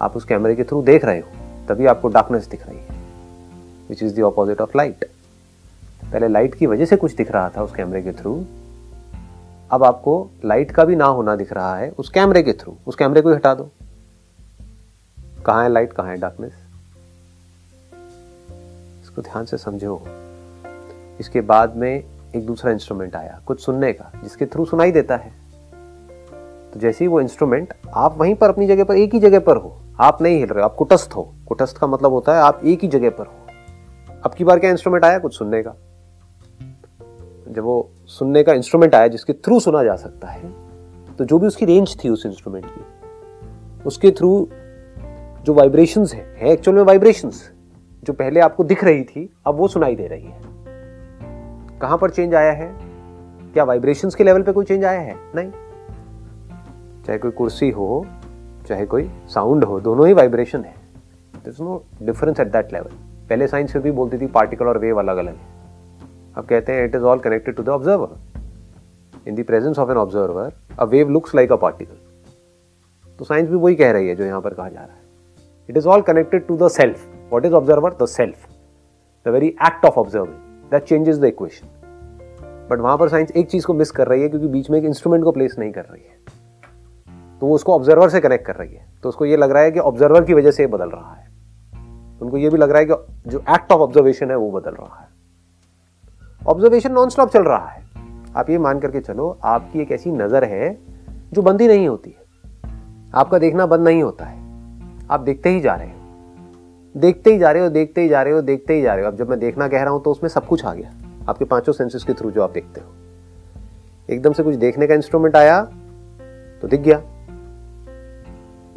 आप 0.00 0.16
उस 0.16 0.24
कैमरे 0.24 0.54
के 0.56 0.64
थ्रू 0.64 0.82
देख 0.82 1.04
रहे 1.04 1.18
हो, 1.18 1.28
तभी 1.68 1.86
आपको 1.86 2.08
डार्कनेस 2.08 2.46
दिख 2.46 2.66
रही 2.66 2.78
है 2.78 2.98
which 3.88 4.02
is 4.02 4.16
the 4.16 4.22
opposite 4.22 4.60
of 4.60 4.76
light 4.76 5.04
पहले 6.02 6.28
लाइट 6.28 6.54
की 6.54 6.66
वजह 6.66 6.84
से 6.84 6.96
कुछ 6.96 7.14
दिख 7.14 7.30
रहा 7.30 7.48
था 7.48 7.62
उस 7.62 7.74
कैमरे 7.74 8.02
के 8.02 8.12
थ्रू, 8.12 8.34
अब 9.70 9.84
आपको 9.84 10.30
लाइट 10.44 10.70
का 10.70 10.84
भी 10.84 10.96
ना 10.96 11.04
होना 11.06 11.36
दिख 11.36 11.52
रहा 11.52 11.76
है 11.76 11.90
उस 11.90 12.08
कैमरे 12.08 12.42
के 12.42 12.52
थ्रू। 12.52 12.76
उस 12.86 12.96
कैमरे 12.96 13.20
को 13.22 13.34
हटा 13.34 13.54
दो। 13.54 13.70
कहाँ 15.46 15.62
है 15.62 15.68
लाइट 15.68 15.92
कहाँ 15.92 16.08
है 16.08 16.16
डार्कनेस 16.16 16.52
इसको 19.02 19.22
ध्यान 19.22 19.44
से 19.44 19.58
समझो। 19.58 20.02
इसके 21.20 21.40
बाद 21.40 21.76
में 21.76 21.90
एक 22.36 22.46
दूसरा 22.46 22.72
इंस्ट्रूमेंट 22.72 23.16
आया, 23.16 23.40
कुछ 23.46 23.64
सुनने 23.64 23.92
का, 23.92 24.10
जिसके 24.22 24.46
थ्रू 24.46 24.64
सुनाई 24.64 24.92
देता 24.92 25.16
है। 25.16 25.32
तो 26.74 26.80
जैसे 26.80 27.04
ही 27.04 27.08
वो 27.08 27.20
इंस्ट्रूमेंट 27.20 27.74
आप 27.94 28.18
वहीं 28.18 28.34
पर 28.34 28.48
अपनी 28.48 28.66
जगह 28.66 28.84
पर 28.84 28.96
एक 28.96 29.14
ही 29.14 29.20
जगह 29.20 29.40
पर 29.40 29.56
हो। 29.56 29.76
आप 30.00 30.22
नहीं 30.22 30.38
हिल 30.38 30.48
रहे 30.48 30.60
हो 30.60 30.64
आप 30.64 30.74
कुटस्थ 30.74 31.12
हो। 31.16 31.22
कुटस्थ 31.48 31.78
का 31.78 31.86
मतलब 31.86 32.12
होता 32.12 32.36
है 32.36 32.42
आप 32.42 32.60
एक 32.64 32.82
ही 32.82 32.88
जगह 32.88 33.10
पर 33.10 33.26
हो। 33.26 33.32
अब 34.24 34.34
की 34.34 34.44
बार 34.44 34.58
क्या 34.58 34.70
इंस्ट्रूमेंट 34.70 35.04
आया? 35.04 35.18
कुछ 35.18 35.38
सुनने 35.38 35.62
का। 35.62 35.74
जब 37.48 37.62
वो 37.64 37.90
सुनने 38.06 38.42
का 38.42 38.52
इंस्ट्रूमेंट 38.52 38.94
आया 38.94 39.08
जिसके 39.08 39.32
थ्रू 39.32 39.60
सुना 39.60 39.82
जा 39.84 39.96
सकता 39.96 40.28
है 40.28 40.52
तो 41.18 41.24
जो 41.24 41.38
भी 41.38 41.46
उसकी 41.46 41.66
रेंज 41.66 41.96
थी 42.04 42.08
उस 42.08 42.26
इंस्ट्रूमेंट 42.26 42.66
की 42.68 42.84
उसके 43.86 44.10
थ्रू 44.10 44.48
जो 45.44 45.54
वाइब्रेशंस 45.54 46.14
है, 46.14 46.36
है 46.38 46.48
एक्चुअल 46.48 46.76
में 46.76 46.82
वाइब्रेशंस 46.84 47.50
जो 48.04 48.12
पहले 48.12 48.40
आपको 48.40 48.64
दिख 48.64 48.84
रही 48.84 49.02
थी 49.04 49.28
अब 49.46 49.54
वो 49.54 49.68
सुनाई 49.68 49.96
दे 49.96 50.06
रही 50.06 50.24
है। 50.24 50.40
कहाँ 51.80 51.98
पर 51.98 52.10
चेंज 52.10 52.34
आया 52.34 52.52
है? 52.52 52.72
क्या 53.52 53.64
वाइब्रेशंस 53.64 54.14
के 54.14 54.24
लेवल 54.24 54.42
पे 54.42 54.52
कोई 54.52 54.64
चेंज 54.64 54.84
आया 54.84 55.00
है? 55.00 55.16
नहीं। 55.34 55.50
चाहे 57.10 57.18
कोई 57.18 57.30
कुर्सी 57.32 57.68
हो, 57.70 58.06
चाहे 58.68 58.84
कोई 58.86 59.08
साउंड 59.28 59.64
हो, 59.64 59.78
दोनों 59.80 60.06
ही 60.06 60.12
वाइब्रेशन 60.14 60.64
है। 60.64 60.74
No 61.60 61.82
difference 62.02 62.40
at 62.40 62.48
that 62.48 62.72
level 62.72 62.90
पहले 63.28 63.46
साइंस 63.46 63.72
फिर 63.72 63.82
भी 63.82 63.90
बोलती 63.90 64.18
थी 64.18 64.26
पार्टिकल 64.28 64.66
और 64.66 64.78
वेव 64.78 64.98
अलग 64.98 65.16
अलग 65.16 65.34
है। 65.34 65.48
अब 66.36 66.44
कहते 66.44 66.72
हैं 66.72 66.84
it 66.84 66.94
is 66.94 67.02
all 67.02 67.18
connected 67.18 67.56
to 67.56 67.62
the 67.62 67.68
observer 67.68 69.28
in 69.28 69.34
the 69.34 69.44
presence 69.46 69.78
of 69.78 69.90
an 69.90 69.96
observer 69.96 70.52
a 70.78 70.84
wave 70.84 71.10
looks 71.10 71.34
like 71.34 71.52
a 71.52 71.56
particle 71.56 71.96
तो 73.18 73.24
साइंस 73.24 73.48
भी 73.48 73.56
वही 73.56 73.74
कह 73.76 73.90
रही 73.90 74.08
है 74.08 74.14
जो 74.14 74.24
यहाँ 74.24 74.40
पर 74.40 74.54
कहा 74.54 74.68
जा 74.68 74.80
रहा 74.80 74.94
है। 74.94 75.02
It 75.68 75.76
is 75.76 75.88
all 75.88 76.02
connected 76.02 76.46
to 76.46 76.56
the 76.56 76.68
self 76.70 77.08
what 77.32 77.44
is 77.44 77.54
observer 77.54 77.96
the 78.02 78.06
self 78.08 78.46
the 79.26 79.28
very 79.28 79.48
act 79.48 79.84
of 79.86 79.98
observing 79.98 80.70
that 80.70 80.84
changes 80.84 81.18
the 81.18 81.24
equation 81.24 81.76
but 82.70 82.78
वहाँ 82.78 82.96
पर 82.98 83.08
साइंस 83.08 83.30
एक 83.32 83.50
चीज़ 83.50 83.66
को 83.66 83.74
मिस 83.74 83.90
कर 83.90 84.06
रही 84.06 84.22
है, 84.22 84.28
क्योंकि 84.28 84.46
बीच 84.48 84.70
में 84.70 84.78
एक 84.78 84.84
इंस्ट्रूमेंट 84.84 85.24
को 85.24 85.32
प्लेस 85.32 85.56
नहीं 85.58 85.72
कर 85.72 85.84
रही 85.84 86.02
है। 86.02 86.18
तो 87.40 87.46
वो 87.46 87.54
उसको 87.54 87.74
ऑब्जर्वर 87.74 88.08
से 88.08 88.20
कनेक्ट 88.20 88.46
कर 88.46 88.56
रही 88.56 88.74
है। 88.74 88.86
तो 89.02 89.08
उसको 89.08 89.24
ये 89.24 89.36
लग 89.36 89.50
रहा 89.50 89.62
है 89.62 89.70
कि 89.70 89.78
ऑब्जर्वर 89.78 90.24
की 90.24 90.34
वजह 90.34 90.50
से 90.50 90.66
बदल 90.66 90.90
रहा 90.90 91.14
है। 91.14 91.28
उनको 92.22 92.36
ये 92.36 92.48
भी 92.50 92.58
लग 92.58 92.70
रहा 92.70 92.78
है 92.78 92.84
कि 92.84 93.30
जो 93.30 93.38
एक्ट 93.38 93.72
ऑफ़ 93.72 93.80
ऑब्जर्वेशन 93.80 94.30
है 94.30 94.36
वो 94.36 94.50
बदल 94.50 94.70
रहा 94.70 95.00
है। 95.00 95.08
ऑब्जर्वेशन 96.46 96.92
नॉन 96.92 97.08
स्टॉप 97.08 97.28
चल 97.28 97.42
रहा 97.42 97.68
है। 97.68 97.82
आप 98.36 98.50
ये 98.50 98.58
मान 98.58 98.80
करके 98.80 99.00
चलो, 99.00 99.38
आपकी 99.44 99.80
एक 99.80 99.92
ऐसी 99.92 100.10
नज़र 100.10 100.44
है 100.44 100.76
जो 101.32 101.42
बंद 101.42 101.60
ही 101.60 101.68
नहीं 101.68 101.88
होती 101.88 102.10
है। 102.10 102.18
आपका 103.14 103.38
देखना 103.38 103.66
बंद 103.66 103.84
नहीं 103.84 104.02
होता 104.02 104.24
है। 104.24 104.38
आप 105.10 105.20
देखते 105.20 105.50
ही 105.50 105.60
जा 105.60 105.74
रहे 105.74 105.88
हो। 105.88 105.98
देखते 106.94 107.32
ही 107.32 107.38
जा 107.38 107.50
रहे 107.50 107.62
हो, 107.62 107.68
देखते 107.68 108.02
ही 108.02 108.08
जा 108.08 108.22
रहे 108.22 108.32
हो, 108.32 108.40
देखते 108.40 108.74
ही 108.74 108.82
जा 108.82 108.94
रहे 108.94 109.04
हो। 109.04 109.10
अब 109.10 109.16
जब 109.16 109.30
मैं 109.30 109.38
देखना 109.38 109.68
कह 109.68 109.82
रहा 109.82 109.92
हूँ 109.92 110.02
तो 110.02 110.10
उसमें 110.10 110.28
सब 110.30 110.46
कुछ 110.46 110.64
आ 110.64 110.74
गया। 110.74 110.90
आपके 111.28 111.44
पाँचों 111.44 111.72
सेंसेस 111.72 112.04
के 112.04 112.12
थ्रू 112.12 112.30
जो 112.30 112.42
आप 112.42 112.50
देखते 112.50 112.80
हो। 112.80 112.92
एकदम 114.10 114.32
से 114.32 114.42
कुछ 114.42 114.54
देखने 114.54 114.86
का 114.86 114.94
इंस्ट्रूमेंट 114.94 115.36
आया 115.36 115.62
तो 116.62 116.68
दिख 116.68 116.80
गया। 116.80 117.02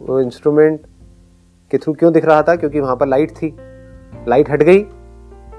वो 0.03 0.19
इंस्ट्रूमेंट 0.19 0.85
के 1.71 1.77
थ्रू 1.77 1.93
क्यों 1.93 2.11
दिख 2.13 2.25
रहा 2.25 2.41
था? 2.43 2.55
क्योंकि 2.55 2.79
वहाँ 2.79 2.95
पर 2.95 3.07
लाइट 3.07 3.31
थी। 3.31 3.55
लाइट 4.27 4.49
हट 4.49 4.63
गई, 4.63 4.85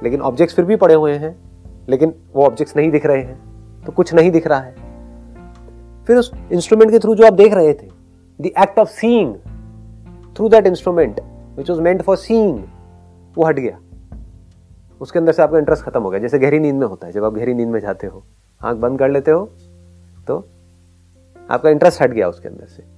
लेकिन 0.03 0.21
ऑब्जेक्ट्स 0.21 0.57
फिर 0.57 0.65
भी 0.65 0.77
पड़े 0.77 0.95
हुए 0.95 1.13
हैं, 1.15 1.37
लेकिन 1.89 2.15
वो 2.35 2.45
ऑब्जेक्ट्स 2.47 2.77
नहीं 2.77 2.91
दिख 2.91 3.07
रहे 3.07 3.23
हैं 3.23 3.83
तो 3.85 3.93
कुछ 3.93 4.15
नहीं 4.15 4.31
दिख 4.31 4.47
रहा 4.47 4.61
है। 4.61 4.75
फिर 6.05 6.17
उस 6.17 6.33
इंस्ट्रूमेंट 6.53 6.91
के 6.91 6.99
थ्रू 6.99 7.15
जो 7.15 7.27
आप 7.27 7.33
देख 7.33 7.55
रहे 7.55 7.73
थे 7.73 7.89
the 8.41 8.47
act 8.47 8.79
of 8.79 8.89
seeing 8.91 9.35
through 10.37 10.49
that 10.49 10.67
instrument 10.67 11.21
which 11.57 11.71
was 11.71 11.81
meant 11.81 12.03
for 12.03 12.17
seeing 12.17 12.63
वो 13.37 13.45
हट 13.45 13.59
गया। 13.59 13.79
उसके 15.01 15.19
अंदर 15.19 15.33
से 15.33 15.43
आपका 15.43 15.59
इंटरेस्ट 15.59 15.85
खत्म 15.85 16.03
हो 16.03 16.11
गया। 16.11 16.21
जैसे 16.21 16.39
गहरी 16.39 16.59
नींद 16.59 16.75
में 16.75 16.87
होता 16.87 17.07
है। 17.07 17.13
जब 17.13 17.25
आप 17.25 17.35
गहरी 17.35 17.55
नींद 17.55 17.69
में 17.69 17.81
जाते 17.81 18.07
हो, 18.07 18.23
आँख 18.61 18.77
बंद 18.77 18.99
कर 18.99 19.09
लेते 19.09 19.31
हो 19.31 19.45
तो 20.27 20.39
आपका 21.51 21.71
इंटरेस्ट 21.71 22.03
हट 22.03 22.11
गया 22.11 22.29
उसके 22.29 22.49
अंदर 22.49 22.67
से। 22.67 22.94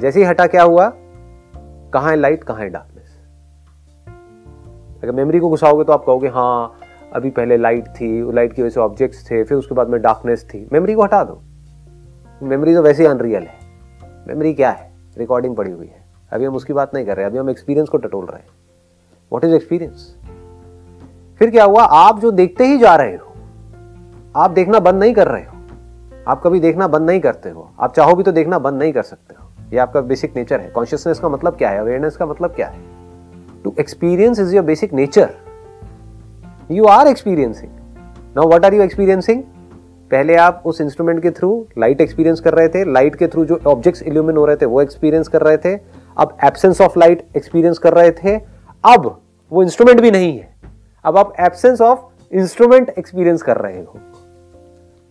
जैसे 0.00 0.20
ही 0.20 0.26
हटा 0.26 0.46
क्या 0.46 0.62
हुआ? 0.62 0.92
कहाँ 1.92 2.10
है 2.10 2.16
लाइट 2.16 2.44
कहाँ 2.44 2.60
है 2.60 2.68
डार्कनेस 2.68 3.18
अगर 5.02 5.12
मेमोरी 5.12 5.38
को 5.38 5.48
घुसाओगे 5.48 5.84
तो 5.84 5.92
आप 5.92 6.04
कहोगे 6.04 6.28
हाँ 6.28 6.78
अभी 7.14 7.30
पहले 7.30 7.56
लाइट 7.56 7.88
थी 7.90 8.32
लाइट 8.32 8.52
की 8.52 8.62
वजह 8.62 8.70
से 8.70 8.80
ऑब्जेक्ट्स 8.80 9.24
थे, 9.30 9.42
फिर 9.44 9.58
उसके 9.58 9.74
बाद 9.74 9.88
में 9.88 10.00
डार्कनेस 10.02 10.44
थी। 10.44 10.68
मेमोरी 10.72 10.94
को 10.94 11.02
हटा 11.02 11.22
दो। 11.24 11.40
मेमोरी 12.42 12.74
तो 12.74 12.82
वैसे 12.82 13.02
ही 13.02 13.08
अनरियल 13.08 13.42
है। 13.42 13.58
मेमोरी 14.28 14.52
क्या 14.54 14.70
है? 14.70 14.92
रिकॉर्डिंग 15.18 15.56
पड़ी 15.56 15.70
हुई 15.70 15.86
है। 15.86 16.02
अभी 16.32 16.44
हम 16.44 16.54
उसकी 16.54 16.72
बात 16.72 16.94
नहीं 16.94 17.06
कर 17.06 17.16
रहे, 17.16 17.26
अभी 17.26 17.38
हम 17.38 17.50
एक्सपीरियंस 17.50 17.88
को 17.88 17.98
टटोल 17.98 18.24
रहे 18.24 18.40
हैं। 18.40 18.48
वॉट 19.32 19.44
इज़ 19.44 19.54
एक्सपीरियंस 19.54 20.16
फिर 21.38 21.50
क्या 21.50 21.64
हुआ? 21.64 21.82
आप 21.82 22.20
जो 22.20 22.30
देखते 22.30 22.66
ही 22.66 22.78
जा 22.78 22.94
रहे 22.96 23.16
हो, 23.16 23.32
आप 24.36 24.50
देखना 24.50 24.80
बंद 24.80 25.02
नहीं 25.02 25.14
कर 25.14 25.28
रहे 25.28 25.44
हो। 25.44 25.52
आप 26.28 26.40
कभी 26.44 26.60
देखना 26.60 26.88
बंद 26.88 27.06
नहीं 27.06 27.20
करते 27.20 27.50
हो। 27.50 27.70
आप 27.80 27.94
चाहो 27.94 28.14
भी 28.14 28.22
तो 28.22 28.32
देखना 28.32 28.58
बंद 28.58 28.78
नहीं 28.78 28.92
कर 28.92 29.02
सकते 29.02 29.34
हो। 29.34 29.43
ये 29.72 29.78
आपका 29.78 30.00
बेसिक 30.00 30.36
नेचर 30.36 30.60
है। 30.60 30.68
कॉन्शियसनेस 30.70 31.18
का 31.18 31.28
मतलब 31.28 31.56
क्या 31.56 31.70
है? 31.70 31.78
अवेयरनेस 31.78 32.16
का 32.16 32.26
मतलब 32.26 32.50
क्या 32.50 32.66
है? 32.66 32.78
To 33.64 33.74
experience 33.80 34.40
is 34.40 34.54
your 34.56 34.64
basic 34.64 34.92
nature 34.92 35.30
you 36.70 36.84
are 36.84 37.06
experiencing 37.06 37.72
now 38.36 38.48
what 38.48 38.64
are 38.64 38.74
you 38.74 38.82
experiencing 38.82 39.42
पहले 40.10 40.34
आप 40.36 40.62
उस 40.66 40.80
इंस्ट्रूमेंट 40.80 41.22
के 41.22 41.30
थ्रू 41.30 41.66
लाइट 41.78 42.00
एक्सपीरियंस 42.00 42.40
कर 42.40 42.54
रहे 42.54 42.68
थे। 42.68 42.84
लाइट 42.92 43.14
के 43.16 43.26
थ्रू 43.26 43.44
जो 43.44 43.58
ऑब्जेक्ट्स 43.66 44.02
इल्यूमिन 44.02 44.36
हो 44.36 44.44
रहे 44.46 44.56
थे, 44.56 44.66
वो 44.66 44.82
एक्सपीरियंस 44.82 45.28
कर 45.28 45.42
रहे 45.42 45.56
थे। 45.56 45.74
अब 46.18 46.36
एब्सेंस 46.44 46.80
ऑफ़ 46.80 46.98
लाइट 46.98 47.26
एक्सपीरियंस 47.36 47.78
कर 47.78 47.94
रहे 47.94 48.10
थे। 48.10 48.36
अब 48.84 49.06
वो 49.52 49.62
इंस्ट्रूमेंट 49.62 50.00
भी 50.00 50.10
नहीं 50.10 50.38
है। 50.38 50.54
अब 51.04 51.16
आप 51.18 51.32
एब्सेंस 51.40 51.80
ऑफ़ 51.80 51.98
इंस्ट्रूमेंट 52.32 52.92
एक्सपीरियंस 52.98 53.42
कर 53.42 53.56
रहे 53.56 53.80
हो। 53.80 53.98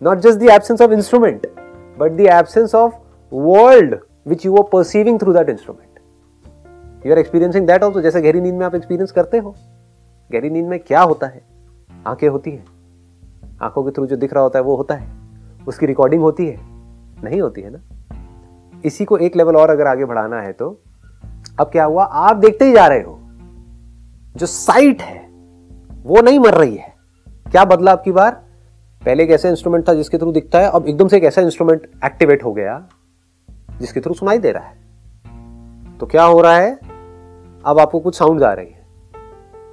Not 0.01 0.19
just 0.19 0.39
the 0.39 0.49
absence 0.49 0.81
of 0.81 0.91
instrument 0.91 1.47
but 1.99 2.11
the 2.11 2.27
absence 2.31 2.75
of 2.75 2.93
world 3.31 3.95
which 4.27 4.45
you 4.45 4.55
are 4.55 4.69
perceiving 4.73 5.19
through 5.19 5.33
that 5.33 5.49
instrument 5.49 5.99
you 7.05 7.11
are 7.11 7.19
experiencing 7.19 7.67
that 7.67 7.83
also 7.83 8.01
जैसे 8.01 8.21
गहरी 8.21 8.41
नींद 8.41 8.55
में 8.55 8.65
आप 8.65 8.75
एक्सपीरियंस 8.75 9.11
करते 9.11 9.37
हो। 9.37 9.55
गहरी 10.31 10.49
नींद 10.49 10.65
में 10.65 10.79
क्या 10.79 11.01
होता 11.01 11.27
है? 11.27 11.41
आँखें 12.07 12.29
होती 12.29 12.51
है। 12.51 12.65
आँखों 13.61 13.83
के 13.83 13.91
थ्रू 13.91 14.05
जो 14.05 14.15
दिख 14.15 14.33
रहा 14.33 14.43
होता 14.43 14.59
है, 14.59 14.65
वो 14.65 14.75
होता 14.75 14.95
है। 14.95 15.07
उसकी 15.67 15.85
रिकॉर्डिंग 15.85 16.21
होती 16.21 16.47
है। 16.47 16.57
नहीं 17.23 17.41
होती 17.41 17.61
है 17.61 17.69
ना? 17.69 17.79
इसी 18.85 19.05
को 19.05 19.17
एक 19.17 19.35
लेवल 19.35 19.55
और 19.55 19.69
अगर 19.69 19.87
आगे 19.87 20.05
बढ़ाना 20.05 20.41
है 20.41 20.53
तो 20.53 20.81
अब 21.59 21.67
क्या 21.67 21.85
हुआ? 21.85 22.03
आप 22.03 22.35
देखते 22.35 22.65
ही 22.65 22.73
जा 22.73 22.87
रहे 22.87 23.01
हो। 23.01 23.19
जो 24.35 24.45
साइट 24.45 25.01
है, 25.01 25.27
वो 26.03 26.21
नहीं 26.21 26.39
मर 26.39 26.53
रही 26.53 26.75
है। 26.75 26.93
क्या 27.51 27.65
बदला 27.65 27.91
आपकी 27.91 28.11
बार? 28.11 28.31
पहले 29.05 29.23
एक 29.23 29.29
ऐसा 29.29 29.49
इंस्ट्रूमेंट 29.49 29.89
था 29.89 29.93
जिसके 29.93 30.17
थ्रू 30.17 30.31
दिखता 30.31 30.59
है, 30.59 30.69
अब 30.69 30.87
एकदम 30.87 31.07
से 31.07 31.17
एक 31.17 31.23
ऐसा 31.23 31.41
इंस्ट्रूमेंट 31.41 31.91
एक्टिवेट 32.05 32.43
हो 32.43 32.53
गया। 32.53 32.89
जिसके 33.79 34.01
थ्रू 34.01 34.13
सुनाई 34.13 34.37
दे 34.37 34.51
रहा 34.51 34.63
है। 34.63 34.83
तो 35.97 36.05
क्या 36.05 36.23
हो 36.23 36.41
रहा 36.41 36.57
है? 36.57 36.79
अब 37.65 37.79
आपको 37.79 37.99
कुछ 37.99 38.17
साउंड 38.17 38.43
आ 38.43 38.53
रही 38.53 38.69
है। 38.69 38.83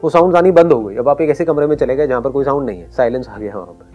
वो 0.04 0.10
साउंड 0.10 0.36
आनी 0.36 0.50
बंद 0.50 0.72
हो 0.72 0.84
गई। 0.84 0.96
अब 0.96 1.08
आप 1.08 1.20
एक 1.20 1.30
ऐसे 1.30 1.44
कमरे 1.44 1.66
में 1.66 1.76
चले 1.76 1.96
गए 1.96 2.06
जहाँ 2.06 2.22
पर 2.22 2.30
कोई 2.30 2.44
साउंड 2.44 2.66
नहीं 2.66 2.80
है। 2.80 2.90
साइलेंस 2.90 3.28
आ 3.28 3.38
गया 3.38 3.54
वहाँ 3.54 3.66
पर। 3.66 3.90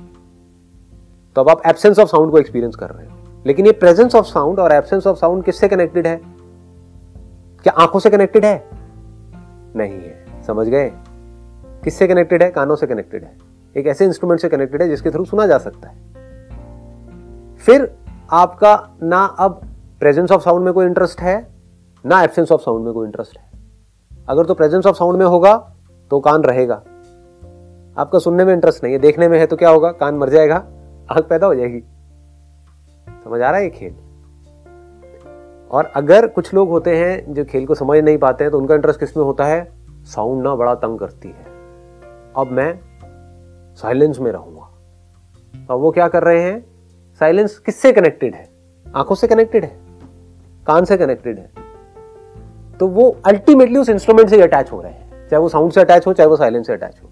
तो 1.36 1.42
अब 1.42 1.50
आप 1.50 1.62
एब्सेंस 1.66 2.00
ऑफ़ 2.00 2.10
साउंड 2.10 2.32
को 2.32 2.40
एक्सपीरियंस 2.40 2.76
कर 2.76 2.90
रहे 2.90 3.08
हो। 3.08 3.14
लेकिन 3.46 3.66
ये 3.66 3.72
प्रेजेंस 3.72 4.16
ऑफ़ 4.16 4.26
साउंड 4.26 4.60
और 4.60 4.72
एब्सेंस 4.72 5.08
ऑफ़ 5.08 5.18
साउंड 5.18 5.44
किससे 5.44 5.68
कनेक्टेड 5.68 6.08
है? 6.08 6.22
क्या 7.64 7.74
आँखों 7.74 8.00
से 8.00 8.10
कनेक्टेड 8.10 8.46
है? 8.46 8.70
नहीं 9.76 9.94
है। 9.94 10.44
समझ 10.48 10.68
गए? 10.68 10.92
किससे 11.84 12.08
कनेक्टेड 12.08 12.44
है? 12.44 12.52
कानों 12.52 12.76
से 12.76 12.88
कनेक्टेड 12.88 13.24
है। 13.24 13.38
एक 13.78 13.88
ऐसे 13.88 14.06
इंस्ट्रूमेंट 14.06 14.42
से 14.42 14.50
कनेक्टेड 14.50 14.82
है 14.82 14.90
जिसके 14.90 15.12
थ्रू 15.12 15.26
सुना 15.26 15.48
जा 15.48 15.58
सकता 15.58 15.88
है। 15.90 15.96
फिर 17.58 17.98
आपका 18.32 18.90
ना 19.04 19.26
अब 19.26 19.62
प्रेजेंस 20.00 20.32
ऑफ़ 20.32 20.42
साउंड 20.42 20.66
में 20.66 20.74
कोई 20.74 20.86
इंटरेस्ट 20.86 21.22
है? 21.22 21.48
ना 22.06 22.24
एब्सेंस 22.24 22.52
ऑफ़ 22.52 22.62
साउंड 22.62 22.86
में 22.86 22.94
कोई 22.94 23.06
इंटरेस्ट 23.06 23.38
है। 23.38 23.52
अगर 24.30 24.46
तो 24.46 24.54
प्रेजेंस 24.54 24.86
ऑफ़ 24.86 24.96
साउंड 24.96 25.18
में 25.18 25.26
होगा 25.26 25.76
तो 26.12 26.20
कान 26.20 26.44
रहेगा। 26.44 26.76
आपका 27.98 28.20
सुनने 28.20 28.46
में 28.46 28.54
इंटरेस्ट 28.54 28.84
नहीं 28.84 28.94
है, 28.94 29.00
देखने 29.00 29.28
में 29.28 29.40
है 29.40 29.46
तो 29.46 29.56
क्या 29.56 29.70
होगा? 29.70 29.92
कान 29.92 30.16
मर 30.16 30.30
जाएगा, 30.30 30.56
आँख 31.12 31.26
पैदा 31.30 31.48
हो 31.48 31.56
जाएगी। 31.56 31.80
समझ 33.24 33.42
आ 33.42 33.50
रहा 33.50 33.60
है 33.60 33.64
ये 33.64 33.70
खेल? 33.70 33.96
और 35.72 35.86
अगर 35.86 36.28
कुछ 36.28 36.54
लोग 36.54 36.70
होते 36.70 36.98
हैं 36.98 37.34
जो 37.34 37.46
खेल 37.46 37.66
को 37.66 37.76
समझ 37.76 38.00
नहीं 38.00 38.18
पाते 38.18 38.44
हैं 38.44 38.52
तो 38.52 38.60
उनका 38.60 38.76
इंटरेस्ट 38.76 39.00
किसमें 39.00 39.24
होता 39.24 39.46
है? 39.46 39.72
साउंड 39.90 40.44
ना 40.44 40.56
बड़ा 40.56 40.76
तंग 40.76 41.00
करती 41.00 41.28
है। 41.28 41.46
अब 42.38 42.48
मैं 42.52 42.80
साइलेंस 43.76 44.20
में 44.20 44.32
रहूँगा। 44.32 44.72
अब 45.72 45.80
वो 45.80 45.92
क्या 45.92 46.08
कर 46.08 46.24
रहे 46.24 46.42
हैं? 46.42 46.66
साइलेंस 47.20 47.58
किससे 47.58 47.92
कनेक्टेड 47.94 48.36
है? 48.36 48.50
आँखों 48.96 49.16
से 49.16 49.28
कनेक्टेड 49.28 49.64
है। 49.64 49.85
कान 50.68 50.86
से 50.86 50.98
कनेक्टेड 50.98 51.40
है। 51.40 51.50
तो 52.80 52.88
वो 52.88 53.10
अल्टीमेटली 53.26 53.78
उस 53.78 53.90
इंस्ट्रूमेंट 53.90 54.30
से 54.30 54.42
अटैच 54.42 54.72
हो 54.72 54.82
रहे 54.82 54.92
हैं। 54.92 55.28
चाहे 55.30 55.42
वो 55.42 55.50
साउंड 55.50 55.72
से 55.72 55.82
अटैच 55.82 56.08
हो, 56.08 56.14
चाहे 56.14 56.30
वो 56.30 56.36
साइलेंस 56.38 56.68
से 56.68 56.74
अटैच 56.74 57.00
हो। 57.04 57.10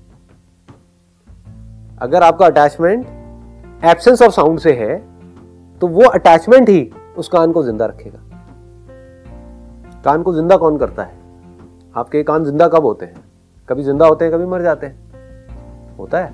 अगर 2.02 2.24
आपका 2.24 2.46
अटैचमेंट 2.46 3.06
एब्सेंस 3.86 4.22
ऑफ़ 4.22 4.32
साउंड 4.32 4.60
से 4.60 4.74
है 4.74 4.98
तो 5.82 5.88
वो 5.88 6.06
अटैचमेंट 6.06 6.70
ही 6.70 6.90
उस 7.18 7.28
कान 7.28 7.52
को 7.52 7.64
ज़िंदा 7.64 7.86
रखेगा। 7.86 8.20
कान 10.06 10.24
को 10.24 10.34
ज़िंदा 10.34 10.58
कौन 10.58 10.78
करता 10.78 11.04
है? 11.04 11.18
आपके 11.96 12.24
कान 12.24 12.46
ज़िंदा 12.46 12.68
कब 12.68 12.86
होते 12.86 13.06
हैं? 13.06 13.24
कभी 13.70 13.84
ज़िंदा 13.84 14.06
होते 14.06 14.26
हैं, 14.26 14.34
कभी 14.34 14.46
मर 14.46 14.62
जाते 14.62 14.88
हैं। 14.88 15.96
होता 15.98 16.20
है। 16.20 16.34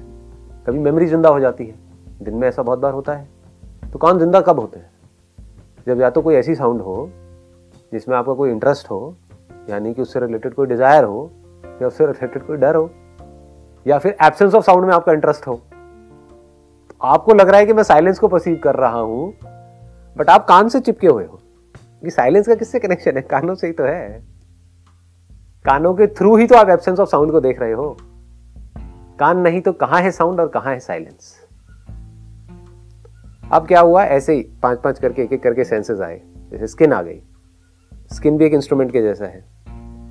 कभी 0.67 0.79
मेमोरी 0.79 1.05
ज़िंदा 1.05 1.29
हो 1.29 1.39
जाती 1.39 1.65
है। 1.65 1.75
दिन 2.21 2.35
में 2.35 2.47
ऐसा 2.47 2.61
बहुत 2.61 2.79
बार 2.79 2.93
होता 2.93 3.13
है। 3.13 3.27
तो 3.93 3.99
कान 3.99 4.19
ज़िंदा 4.19 4.41
कब 4.41 4.59
होते 4.59 4.79
हैं? 4.79 4.89
जब 5.89 6.01
या 6.01 6.09
तो 6.09 6.21
कोई 6.21 6.35
ऐसी 6.35 6.55
साउंड 6.55 6.81
हो, 6.81 7.09
जिसमें 7.91 8.15
आपका 8.17 8.33
कोई 8.33 8.51
इंटरेस्ट 8.51 8.89
हो, 8.91 9.15
यानी 9.69 9.93
कि 9.93 10.01
उससे 10.01 10.19
रिलेटेड 10.19 10.53
कोई 10.53 10.67
डिज़ायर 10.67 11.03
हो, 11.03 11.31
या 11.81 11.87
उससे 11.87 12.05
रिलेटेड 12.05 12.43
कोई 12.43 12.57
डर 12.57 12.75
हो, 12.75 12.89
या 13.87 13.97
फिर 13.97 14.15
एब्सेंस 14.23 14.53
ऑफ़ 14.53 14.65
साउंड 14.65 14.85
में 14.85 14.93
आपका 14.93 15.13
इंटरेस्ट 15.13 15.47
हो 15.47 15.55
तो 16.89 16.95
आपको 17.01 17.33
लग 17.33 17.49
रहा 17.49 17.59
है 17.59 17.65
कि 17.65 17.73
मैं 17.73 17.83
साइलेंस 17.83 18.19
को 18.19 18.27
परसीव 18.27 18.59
कर 18.63 18.75
रहा 18.75 18.99
हूँ 18.99 19.33
बट 20.17 20.29
आप 20.29 20.45
कान 20.45 20.69
से 20.69 20.79
चिपके 20.79 21.07
हुए 21.07 21.25
हो। 21.25 21.39
कि 22.03 22.09
साइलेंस 22.09 22.47
का 22.47 22.55
किससे 22.55 22.79
कनेक्शन 22.79 23.15
है? 23.15 23.21
कानों 23.21 23.55
से 23.55 23.67
ही 23.67 23.73
तो 23.73 23.83
है। 23.83 24.23
कानों 25.65 25.93
के 25.93 26.07
थ्रू 26.07 26.35
ही 26.35 26.47
तो 26.47 26.55
आप 26.55 26.69
एब्सेंस 26.69 26.99
ऑफ़ 26.99 27.09
साउंड 27.09 27.31
को 27.31 27.41
देख 27.41 27.59
रहे 27.59 27.73
हो। 27.73 27.95
कान 29.19 29.39
नहीं 29.39 29.61
तो 29.61 29.73
कहाँ 29.73 30.01
है 30.01 30.11
साउंड 30.11 30.39
और 30.39 30.47
कहाँ 30.47 30.73
है 30.73 30.79
साइलेंस 30.79 31.48
अब 33.51 33.67
क्या 33.67 33.79
हुआ? 33.79 34.03
ऐसे 34.03 34.33
ही 34.33 34.41
पाँच 34.63 34.79
पाँच 34.79 34.99
करके 34.99 35.21
एक 35.21 35.33
एक 35.33 35.43
करके 35.43 35.63
सेंसेस 35.63 35.99
आए। 35.99 36.21
जैसे 36.51 36.67
स्किन 36.67 36.93
आ 36.93 37.01
गई। 37.01 37.21
स्किन 38.13 38.37
भी 38.37 38.45
एक 38.45 38.53
इंस्ट्रूमेंट 38.53 38.91
के 38.91 39.01
जैसा 39.01 39.25
है। 39.25 39.43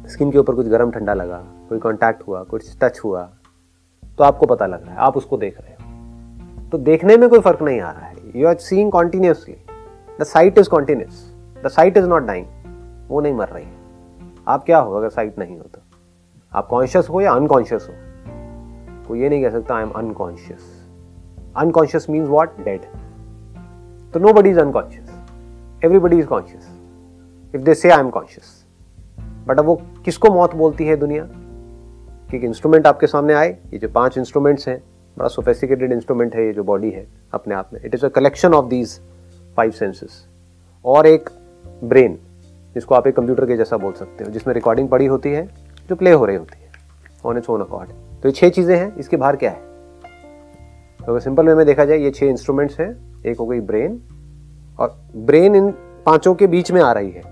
स्किन 0.06 0.30
के 0.30 0.38
ऊपर 0.38 0.54
कुछ 0.54 0.66
गर्म 0.66 0.90
ठंडा 0.90 1.14
लगा, 1.14 1.38
कोई 1.68 1.78
कांटेक्ट 1.78 2.26
हुआ, 2.28 2.42
कुछ 2.42 2.76
टच 2.82 3.00
हुआ 3.04 3.22
तो 4.18 4.24
आपको 4.24 4.46
पता 4.46 4.66
लग 4.66 4.82
रहा 4.82 4.92
है, 4.92 4.98
आप 4.98 5.16
उसको 5.16 5.36
देख 5.36 5.60
रहे 5.60 5.72
हो। 5.72 6.70
तो 6.70 6.78
देखने 6.78 7.16
में 7.16 7.28
कोई 7.28 7.40
फ़र्क 7.40 7.62
नहीं 7.62 7.80
आ 7.80 7.90
रहा 7.90 8.06
है। 8.06 8.16
You 8.36 8.48
are 8.48 8.56
seeing 8.56 8.92
continuously 8.92 9.56
the 10.20 10.24
sight 10.24 10.58
is 10.58 10.68
continuous 10.68 11.34
the 11.64 11.68
sight 11.68 11.96
is 11.96 12.06
not 12.06 12.22
dying 12.22 12.46
वो 13.08 13.20
नहीं 13.20 13.34
मर 13.34 13.48
रही 13.48 13.66
आप 14.48 14.64
क्या 14.64 14.78
हो 14.78 14.94
अगर 14.94 15.08
साइट 15.08 15.38
नहीं 15.38 15.56
हो 15.56 15.64
तो? 15.64 15.80
आप 16.52 16.66
कॉन्शियस 16.66 17.08
हो 17.08 17.20
या 17.20 17.32
अनकॉन्शियस 17.32 17.88
हो? 17.90 17.94
कोई 19.08 19.20
ये 19.20 19.28
नहीं 19.28 19.42
कह 19.42 19.50
सकता 19.50 19.74
I 19.74 19.82
am 19.82 19.90
unconscious 19.90 20.88
unconscious 21.56 22.10
means 22.10 22.28
what 22.28 22.64
dead 22.64 22.80
तो 24.12 24.20
nobody 24.32 24.50
is 24.50 24.58
unconscious 24.60 25.10
everybody 25.84 26.18
is 26.18 26.26
conscious 26.26 26.68
if 27.54 27.62
they 27.62 27.74
say 27.74 27.90
I 27.90 28.00
am 28.00 28.10
conscious 28.10 28.54
but 29.48 29.58
अब 29.58 29.64
वो 29.64 29.74
किसको 30.04 30.30
मौत 30.30 30.54
बोलती 30.54 30.84
है 30.84 30.96
दुनिया? 30.96 31.24
कि 32.30 32.36
इंस्ट्रूमेंट 32.36 32.86
आपके 32.86 33.06
सामने 33.06 33.34
आए, 33.34 33.50
ये 33.72 33.78
जो 33.78 33.88
पाँच 33.88 34.18
इंस्ट्रूमेंट्स 34.18 34.68
हैं, 34.68 34.82
बड़ा 35.16 35.28
सोफेस्टिकेटेड 35.28 35.92
इंस्ट्रूमेंट 35.92 36.34
है 36.34 36.46
ये 36.46 36.52
जो 36.52 36.64
बॉडी 36.64 36.90
है, 36.90 37.06
अपने 37.34 37.54
आप 37.54 37.70
में। 37.72 37.80
It 37.84 37.94
is 37.94 38.04
a 38.06 38.08
collection 38.08 38.54
of 38.54 38.66
these 38.66 38.98
five 39.56 39.70
senses 39.70 40.24
और 40.84 41.06
एक 41.06 41.30
ब्रेन 41.84 42.18
जिसको 42.74 42.94
आप 42.94 43.06
एक 43.06 43.16
कंप्यूटर 43.16 43.46
के 43.46 43.56
जैसा 43.56 43.76
बोल 43.76 43.92
सकते 43.92 44.24
हो, 44.24 44.30
जिसमें 44.30 44.54
रिकॉर्डिंग 44.54 44.88
पड़ी 44.88 45.06
होती 45.06 45.32
है, 45.32 45.48
जो 45.88 45.96
प्ले 45.96 46.12
हो 46.12 46.24
रही 46.24 46.36
होती 46.36 46.62
है 46.62 46.70
ऑन 47.24 47.38
इट्स 47.38 47.50
ओन 47.50 47.60
अकॉर्ड 47.60 47.90
तो 48.22 48.28
ये 48.28 48.32
छह 48.32 48.48
चीज़ें 48.48 48.76
हैं, 48.76 48.96
इसके 48.96 49.16
बाहर 49.16 49.36
क्या 49.36 49.50
है? 49.50 49.60
तो 51.00 51.12
अगर 51.12 51.20
सिंपल 51.20 51.48
वे 51.48 51.54
में 51.54 51.66
देखा 51.66 51.84
जाए, 51.84 51.98
ये 51.98 52.10
छह 52.10 52.26
इंस्ट्रूमेंट्स 52.26 52.80
हैं 52.80 53.07
एक 53.26 53.38
हो 53.38 53.46
गई 53.46 53.60
ब्रेन, 53.60 54.02
और 54.80 55.00
ब्रेन 55.16 55.56
इन 55.56 55.70
पाँचों 56.06 56.34
के 56.34 56.46
बीच 56.46 56.72
में 56.72 56.82
आ 56.82 56.92
रही 56.92 57.10
है। 57.10 57.22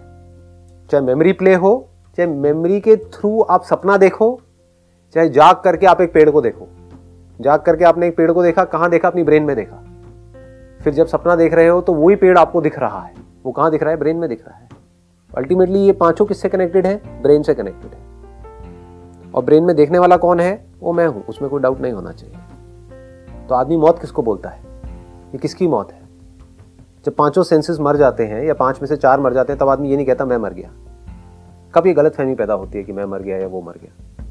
चाहे 0.90 1.00
मेमोरी 1.00 1.32
प्ले 1.32 1.54
हो, 1.54 1.88
चाहे 2.16 2.30
मेमोरी 2.30 2.80
के 2.80 2.96
थ्रू 2.96 3.40
आप 3.42 3.62
सपना 3.62 3.96
देखो, 3.96 4.40
चाहे 5.14 5.28
जाग 5.28 5.56
करके 5.56 5.86
आप 5.86 6.00
एक 6.00 6.12
पेड़ 6.12 6.30
को 6.30 6.40
देखो। 6.40 6.68
जाग 7.40 7.60
करके 7.60 7.84
आपने 7.84 8.06
एक 8.06 8.16
पेड़ 8.16 8.32
को 8.32 8.42
देखा, 8.42 8.64
कहाँ 8.64 8.90
देखा? 8.90 9.08
अपनी 9.08 9.22
ब्रेन 9.22 9.42
में 9.42 9.56
देखा। 9.56 9.84
फिर 10.84 10.94
जब 10.94 11.06
सपना 11.06 11.36
देख 11.36 11.54
रहे 11.54 11.68
हो 11.68 11.80
तो 11.80 11.94
वही 11.94 12.16
पेड़ 12.16 12.38
आपको 12.38 12.60
दिख 12.60 12.78
रहा 12.78 13.00
है। 13.00 13.14
वो 13.44 13.52
कहाँ 13.52 13.70
दिख 13.70 13.82
रहा 13.82 13.90
है? 13.90 13.96
ब्रेन 13.96 14.16
में 14.16 14.28
दिख 14.28 14.48
रहा 14.48 14.56
है। 14.56 14.68
अल्टीमेटली 15.36 15.78
ये 15.78 15.92
पाँचों 15.92 16.26
किससे 16.26 16.48
कनेक्टेड 16.48 16.86
है? 16.86 17.22
ब्रेन 17.22 17.42
से 17.42 17.54
कनेक्टेड 17.54 17.90
है। 17.90 17.98
और 19.32 19.44
ब्रेन 19.44 19.64
में 19.64 19.76
देखने 19.76 19.98
वाला 19.98 20.16
कौन 20.16 20.40
है? 20.40 20.66
वो 20.80 20.92
मैं 20.92 21.06
हूँ। 21.06 21.24
उसमें 21.24 21.50
कोई 21.50 21.62
डाउट 21.62 21.80
नहीं 21.80 21.92
होना 21.92 22.12
चाहिए। 22.12 22.36
तो 23.48 23.54
आदमी 23.54 23.76
मौत 23.76 23.98
किसको 23.98 24.22
बोलता 24.22 24.48
है? 24.48 24.60
ये 25.36 25.40
किसकी 25.40 25.66
मौत 25.68 25.92
है? 25.92 26.00
जब 27.04 27.14
पाँचों 27.14 27.42
सेंसेस 27.42 27.80
मर 27.80 27.96
जाते 27.96 28.26
हैं 28.26 28.44
या 28.44 28.54
पाँच 28.54 28.78
में 28.82 28.88
से 28.88 28.96
चार 28.96 29.20
मर 29.20 29.32
जाते 29.32 29.52
हैं, 29.52 29.60
तब 29.60 29.68
आदमी 29.68 29.90
ये 29.90 29.96
नहीं 29.96 30.06
कहता 30.06 30.24
मैं 30.24 30.36
मर 30.36 30.52
गया। 30.52 30.70
कब 31.74 31.86
ये 31.86 31.92
गलत 31.92 32.14
फहमी 32.14 32.34
पैदा 32.34 32.54
होती 32.54 32.78
है 32.78 32.84
कि 32.84 32.92
मैं 32.92 33.04
मर 33.04 33.22
गया 33.22 33.36
या 33.38 33.46
वो 33.46 33.60
मर 33.60 33.72
गया? 33.72 34.22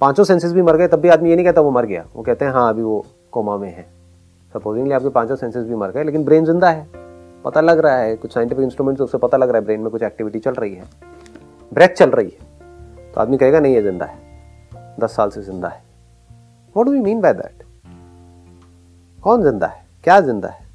पाँचों 0.00 0.24
सेंसेस 0.24 0.52
भी 0.52 0.62
मर 0.62 0.76
गए, 0.76 0.88
तब 0.88 1.00
भी 1.00 1.08
आदमी 1.08 1.30
ये 1.30 1.36
नहीं 1.36 1.46
कहता 1.46 1.60
वो 1.60 1.70
मर 1.70 1.86
गया। 1.86 2.04
वो 2.14 2.22
कहते 2.22 2.44
हैं 2.44 2.52
हाँ 2.52 2.68
अभी 2.70 2.82
वो 2.82 3.06
कोमा 3.32 3.56
में 3.56 3.76
है। 3.76 3.86
सपोजिंगली 4.54 4.92
आपके 4.92 5.08
पाँचों 5.08 5.36
सेंसेस 5.36 5.66
भी 5.66 5.74
मर 5.74 5.90
गए, 5.90 6.04
लेकिन 6.04 6.24
ब्रेन 6.24 6.44
ज़िंदा 6.44 6.70
है। 6.70 6.86
पता 7.44 7.60
लग 7.60 7.78
रहा 7.78 7.96
है, 7.96 8.16
कुछ 8.16 8.34
साइंटिफिक 8.34 8.64
इंस्ट्रूमेंट 8.64 9.00
उससे 9.00 9.18
पता 9.18 9.36
लग 9.36 9.48
रहा 9.48 9.58
है 9.58 9.64
ब्रेन 9.64 9.80
में 9.80 9.90
कुछ 9.90 10.02
एक्टिविटी 10.02 10.38
चल 10.38 10.54
रही 10.54 10.74
है। 10.74 10.84
ब्रेथ 11.72 11.88
चल 11.88 12.10
रही 12.10 12.28
है। 12.28 13.12
तो 13.12 13.20
आदमी 13.20 13.36
कहेगा, 13.36 13.60
नहीं, 13.60 13.74
ये 13.74 13.82
ज़िंदा 13.82 14.06
है। 14.06 14.18
दस 15.00 15.16
साल 15.16 15.30
से 15.30 15.42
ज़िंदा 15.42 15.68
है। 15.68 15.82
What 16.76 16.86
do 16.86 16.94
you 16.94 17.02
mean 17.02 17.20
by 17.20 17.32
that 17.32 17.62
कौन 19.22 19.42
ज़िंदा 19.42 19.66
है? 19.66 19.79
क्या 20.04 20.20
ज़िंदा 20.20 20.48
है? 20.48 20.66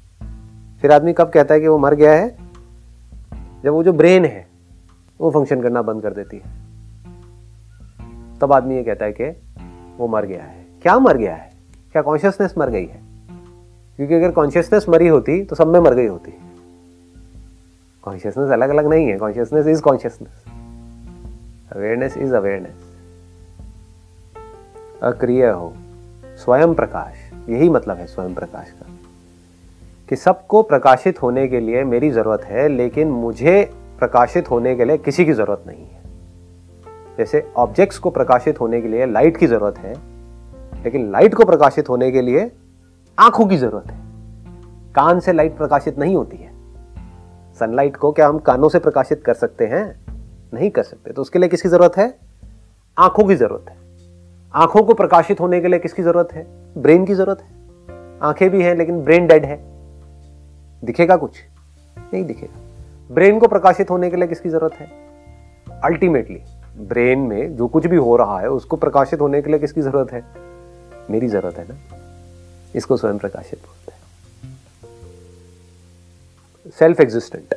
फिर 0.80 0.92
आदमी 0.92 1.12
कब 1.12 1.30
कहता 1.30 1.54
है 1.54 1.60
कि 1.60 1.68
वो 1.68 1.78
मर 1.78 1.94
गया 1.94 2.12
है? 2.12 2.36
जब 3.64 3.72
वो 3.72 3.82
जो 3.82 3.92
ब्रेन 3.92 4.24
है, 4.24 4.46
वो 5.20 5.30
फ़ंक्शन 5.30 5.62
करना 5.62 5.82
बंद 5.82 6.02
कर 6.02 6.12
देती 6.12 6.36
है। 6.36 6.44
तब 8.38 8.52
आदमी 8.52 8.74
ये 8.76 8.84
कहता 8.84 9.04
है 9.04 9.12
कि 9.12 9.36
वो 9.98 10.08
मर 10.08 10.26
गया 10.26 10.44
है। 10.44 10.66
क्या 10.82 10.98
मर 10.98 11.16
गया 11.16 11.34
है? 11.34 11.52
क्या 11.92 12.02
कॉन्शियसनेस 12.02 12.54
मर 12.58 12.70
गई 12.70 12.86
है? 12.86 13.00
क्योंकि 13.96 14.14
अगर 14.14 14.30
कॉन्शियसनेस 14.30 14.88
मरी 14.88 15.08
होती 15.08 15.44
तो 15.44 15.56
सब 15.56 15.66
में 15.66 15.80
मर 15.80 15.94
गई 15.94 16.06
होती। 16.06 16.30
कॉन्शियसनेस 18.02 18.50
अलग 18.50 18.68
अलग 18.68 18.86
नहीं 18.86 19.06
है। 19.06 19.18
Consciousness 19.18 19.66
is 19.66 19.82
consciousness 19.82 20.44
awareness 21.72 22.16
is 22.16 22.34
awareness 22.34 22.92
अक्रिय 25.02 25.46
हो, 25.46 25.74
स्वयं 26.24 26.74
प्रकाश। 26.74 27.32
यही 27.48 27.68
मतलब 27.68 27.96
है 27.96 28.06
स्वयं 28.06 28.34
प्रकाश 28.34 28.70
का। 28.70 28.86
कि 30.08 30.16
सबको 30.16 30.62
प्रकाशित 30.62 31.22
होने 31.22 31.48
के 31.48 31.60
लिए 31.60 31.84
मेरी 31.84 32.10
ज़रूरत 32.10 32.44
है, 32.44 32.68
लेकिन 32.68 33.08
मुझे 33.08 33.70
प्रकाशित 33.98 34.50
होने 34.50 34.76
के 34.76 34.84
लिए 34.84 34.98
किसी 34.98 35.24
की 35.24 35.32
ज़रूरत 35.32 35.64
नहीं 35.66 35.86
है। 35.86 36.02
जैसे 37.18 37.48
ऑब्जेक्ट्स 37.56 37.98
को 37.98 38.10
प्रकाशित 38.10 38.60
होने 38.60 38.80
के 38.80 38.88
लिए 38.88 39.06
लाइट 39.06 39.36
की 39.36 39.46
ज़रूरत 39.46 39.78
है, 39.78 39.94
लेकिन 40.84 41.12
लाइट 41.12 41.34
को 41.34 41.44
प्रकाशित 41.44 41.88
होने 41.88 42.10
के 42.10 42.22
लिए 42.22 42.52
आँखों 43.18 43.46
की 43.46 43.56
ज़रूरत 43.56 43.86
है। 43.86 44.00
कान 44.94 45.20
से 45.20 45.32
लाइट 45.32 45.56
प्रकाशित 45.56 45.98
नहीं 45.98 46.16
होती 46.16 46.36
है। 46.36 46.52
सनलाइट 47.54 47.96
को 47.96 48.12
क्या 48.12 48.28
हम 48.28 48.38
कानों 48.38 48.68
से 48.68 48.78
प्रकाशित 48.78 49.24
कर 49.24 49.34
सकते 49.34 49.66
हैं? 49.66 50.06
नहीं 50.54 50.70
कर 50.70 50.82
सकते। 50.82 51.12
तो 51.12 51.22
उसके 51.22 51.38
लिए 51.38 51.48
किसकी 51.48 51.68
ज़रूरत 51.68 51.92
है? 51.96 52.18
आँखों 52.98 53.24
की 53.24 53.34
ज़रूरत 53.34 53.70
है। 53.70 53.76
आँखों 54.54 54.82
को 54.82 54.94
प्रकाशित 54.94 55.40
होने 55.40 55.60
के 55.60 55.68
लिए 55.68 55.78
किसकी 55.78 56.02
ज़रूरत 56.02 56.28
है? 56.32 56.46
ब्रेन 56.78 57.04
की 57.04 57.14
ज़रूरत 57.14 57.38
है। 57.42 57.48
आँखें 58.22 58.50
भी 58.50 58.62
हैं, 58.62 58.74
लेकिन 58.76 59.00
ब्रेन 59.00 59.26
डेड 59.26 59.44
है। 59.44 59.75
दिखेगा 60.84 61.16
कुछ? 61.16 61.30
नहीं 62.12 62.24
दिखेगा। 62.24 62.60
ब्रेन 63.14 63.38
को 63.38 63.48
प्रकाशित 63.48 63.90
होने 63.90 64.10
के 64.10 64.16
लिए 64.16 64.28
किसकी 64.28 64.48
ज़रूरत 64.48 64.74
है? 64.74 64.86
अल्टीमेटली 65.84 66.42
ब्रेन 66.78 67.18
में 67.18 67.56
जो 67.56 67.68
कुछ 67.68 67.86
भी 67.86 67.96
हो 67.96 68.16
रहा 68.16 68.40
है, 68.40 68.48
उसको 68.48 68.76
प्रकाशित 68.76 69.20
होने 69.20 69.42
के 69.42 69.50
लिए 69.50 69.58
किसकी 69.58 69.82
ज़रूरत 69.82 70.12
है? 70.12 70.24
मेरी 71.10 71.28
ज़रूरत 71.28 71.58
है 71.58 71.68
ना? 71.68 71.74
इसको 72.74 72.96
स्वयं 72.96 73.18
प्रकाशित 73.18 73.58
बोलते 73.58 73.92
हैं। 73.92 74.00
सेल्फ 76.70 77.00
एग्जिस्टेंट 77.00 77.54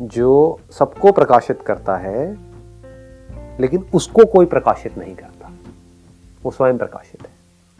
जो 0.00 0.60
सबको 0.70 1.12
प्रकाशित 1.12 1.62
करता 1.62 1.96
है, 1.96 2.36
लेकिन 3.60 3.86
उसको 3.94 4.24
कोई 4.24 4.46
प्रकाशित 4.46 4.98
नहीं 4.98 5.14
करता, 5.14 5.52
वो 6.42 6.50
स्वयं 6.50 6.78
प्रकाशित 6.78 7.22
है। 7.22 7.30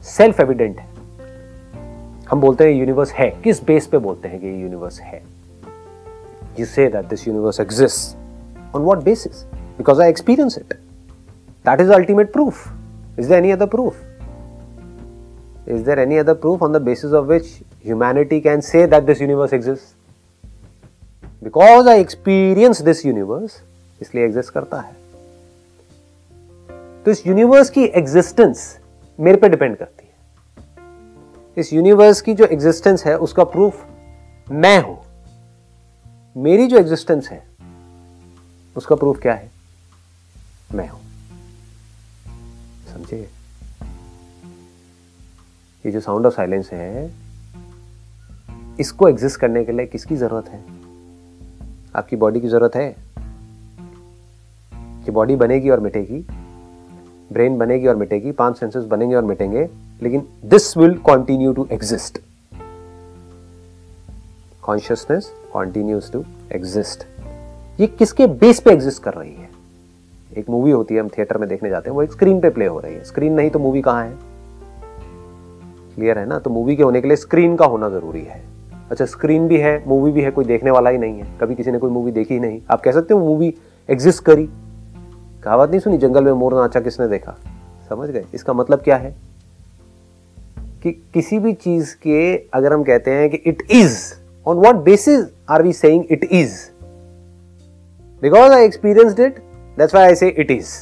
सेल्फ 0.03 0.41
एविडेंट 0.41 0.79
है। 0.79 0.96
हम 2.31 2.41
बोलते 2.41 2.65
हैं 2.65 2.73
यूनिवर्स 2.73 3.13
है। 3.13 3.31
किस 3.31 3.65
बेस 3.65 3.87
पे 3.87 3.99
बोलते 3.99 4.29
हैं 4.29 4.41
कि 4.41 4.63
यूनिवर्स 4.63 5.01
है? 5.01 5.23
You 6.61 6.67
say 6.67 6.89
that 6.89 7.05
this 7.05 7.29
universe 7.29 7.61
exist 7.61 8.17
on 8.77 8.83
what 8.83 8.99
basis 8.99 9.45
because 9.55 10.03
I 10.03 10.09
experience 10.09 10.59
it 10.59 10.75
that 11.67 11.81
is 11.81 11.93
ultimate 11.93 12.33
proof 12.33 12.69
is 13.19 13.29
there 13.29 13.39
any 13.39 13.51
other 13.51 13.67
proof 13.67 13.97
is 15.69 15.81
there 15.83 15.99
any 15.99 16.17
other 16.23 16.35
proof 16.43 16.61
on 16.63 16.73
the 16.75 16.81
basis 16.81 17.13
of 17.13 17.25
which 17.27 17.47
humanity 17.85 18.41
can 18.41 18.61
say 18.63 18.83
that 18.87 19.05
this 19.07 19.21
universe 19.21 19.53
exists? 19.53 19.95
Because 21.45 21.89
i 21.89 21.97
experience 22.05 22.81
this 22.89 23.01
universe, 23.07 23.51
इसलिए 24.03 24.25
exist 24.25 24.53
करता 24.53 24.81
है। 24.81 24.97
तो 27.05 27.11
इस 27.11 27.27
universe 27.27 27.71
की 27.71 27.85
existence 27.85 28.79
मेरे 29.21 29.37
पे 29.37 29.49
depend 29.49 29.77
करती 29.77 30.06
है। 30.06 30.06
इस 31.59 31.73
यूनिवर्स 31.73 32.21
की 32.21 32.35
जो 32.35 32.45
एग्जिस्टेंस 32.45 33.07
है, 33.07 33.19
उसका 33.19 33.45
प्रूफ 33.45 33.87
मैं 34.51 34.83
हूँ। 34.83 34.99
मेरी 36.37 36.67
जो 36.67 36.79
एग्जिस्टेंस 36.79 37.29
है, 37.29 37.47
उसका 38.77 38.95
प्रूफ 38.95 39.21
क्या 39.21 39.35
है? 39.35 39.51
मैं 40.75 40.89
हूँ। 40.89 41.01
समझे? 42.95 43.31
ये 45.87 45.93
जो 45.93 46.01
साउंड 46.01 46.27
ऑफ़ 46.27 46.35
साइलेंस 46.35 46.71
है, 46.73 47.13
इसको 48.81 49.09
एग्जिस्ट 49.09 49.41
करने 49.41 49.65
के 49.65 49.73
लिए 49.73 49.87
किसकी 49.87 50.17
ज़रूरत 50.17 50.49
है? 50.49 50.65
आपकी 51.97 52.17
बॉडी 52.17 52.41
की 52.41 52.49
ज़रूरत 52.49 52.77
है? 52.77 52.97
कि 55.05 55.11
बॉडी 55.11 55.37
बनेगी 55.37 55.71
और 55.71 55.81
मिटेगी? 55.81 56.27
ब्रेन 57.33 57.59
बनेगी 57.59 57.87
और 57.87 57.97
मिटेगी? 57.97 58.33
पाँच 58.33 58.59
सेंसेस 58.59 58.85
बनेंगे 58.85 59.15
और 59.15 59.25
मिटेंगे? 59.25 59.86
लेकिन 60.03 60.29
this 60.45 60.77
will 60.77 60.95
continue 60.95 61.53
to 61.53 61.69
exist 61.73 62.19
consciousness 64.63 65.33
continues 65.53 66.13
to 66.13 66.25
exist 66.53 67.05
ये 67.81 67.87
किसके 67.87 68.27
बेस 68.27 68.61
पे 68.61 68.71
एग्जिस्ट 68.71 69.03
कर 69.03 69.15
रही 69.15 69.35
है? 69.35 69.49
एक 70.37 70.51
मूवी 70.51 70.71
होती 70.71 70.95
है, 70.95 71.01
हम 71.01 71.09
थिएटर 71.09 71.39
में 71.39 71.49
देखने 71.49 71.71
जाते 71.71 71.91
हैं, 71.91 71.95
वो 71.95 72.03
एक 72.03 72.13
स्क्रीन 72.13 72.41
पे 72.41 72.51
प्ले 72.51 72.67
हो 72.67 72.81
रही 72.81 72.95
है। 72.95 73.05
स्क्रीन 73.05 73.33
नहीं 73.33 73.51
तो 73.51 73.59
मूवी 73.59 73.83
कहाँ 73.83 74.05
है? 74.05 74.17
क्लियर 75.95 76.19
है 76.19 76.27
ना? 76.27 76.39
तो 76.39 76.51
मूवी 76.51 76.77
के 76.77 76.83
होने 76.83 77.01
के 77.01 77.09
लिए 77.09 77.17
स्क्रीन 77.17 77.57
का 77.57 77.67
होना 77.67 77.89
ज़रूरी 77.89 78.23
है। 78.23 78.43
अच्छा 78.91 79.07
स्क्रीन 79.07 79.49
भी 79.49 79.57
है 79.57 79.89
मूवी 79.89 80.13
भी 80.13 80.21
है, 80.21 80.31
कोई 80.31 80.45
देखने 80.45 80.71
वाला 80.71 80.91
ही 80.91 80.99
नहीं 80.99 81.21
है। 81.21 81.39
कभी 81.41 81.55
किसी 81.55 81.71
ने 81.71 81.79
कोई 81.79 81.91
मूवी 81.91 82.13
देखी 82.13 82.35
ही 82.35 82.41
नहीं। 82.41 82.61
आप 82.71 82.81
कह 82.81 82.93
सकते 82.93 83.15
हो 83.15 83.21
मूवी 83.21 83.55
एग्जिस्ट 83.91 84.25
करी। 84.25 84.49
कहावत 85.43 85.71
नहीं 85.71 85.81
सुनी, 85.81 85.99
जंगल 85.99 86.25
में 86.25 86.33
मोर 86.33 86.55
नाचा 86.55 86.81
किसने 86.81 87.09
देखा? 87.09 87.37
समझ 87.89 88.11
गए? 88.11 88.25
इसका 88.35 88.53
मतलब 88.53 88.79
क्या 88.79 88.97
है? 88.97 89.17
कि 90.87 90.93
किसी 91.15 91.39
भी 91.39 91.53
चीज़ 91.53 91.95
के 91.97 92.19
अगर 92.55 92.73
हम 92.73 92.83
कहते 92.85 93.11
हैं 93.11 93.31
कि 93.31 93.37
it 93.37 93.63
is 93.71 93.99
on 94.47 94.57
what 94.57 94.77
basis 94.85 95.25
are 95.51 95.63
we 95.63 95.73
saying 95.73 96.05
it 96.11 96.25
is 96.33 96.55
because 98.23 98.53
I 98.53 98.65
experience 98.65 99.21
it 99.21 99.39
that's 99.79 99.95
why 99.95 100.09
I 100.09 100.15
say 100.15 100.29
it 100.29 100.51
is 100.51 100.75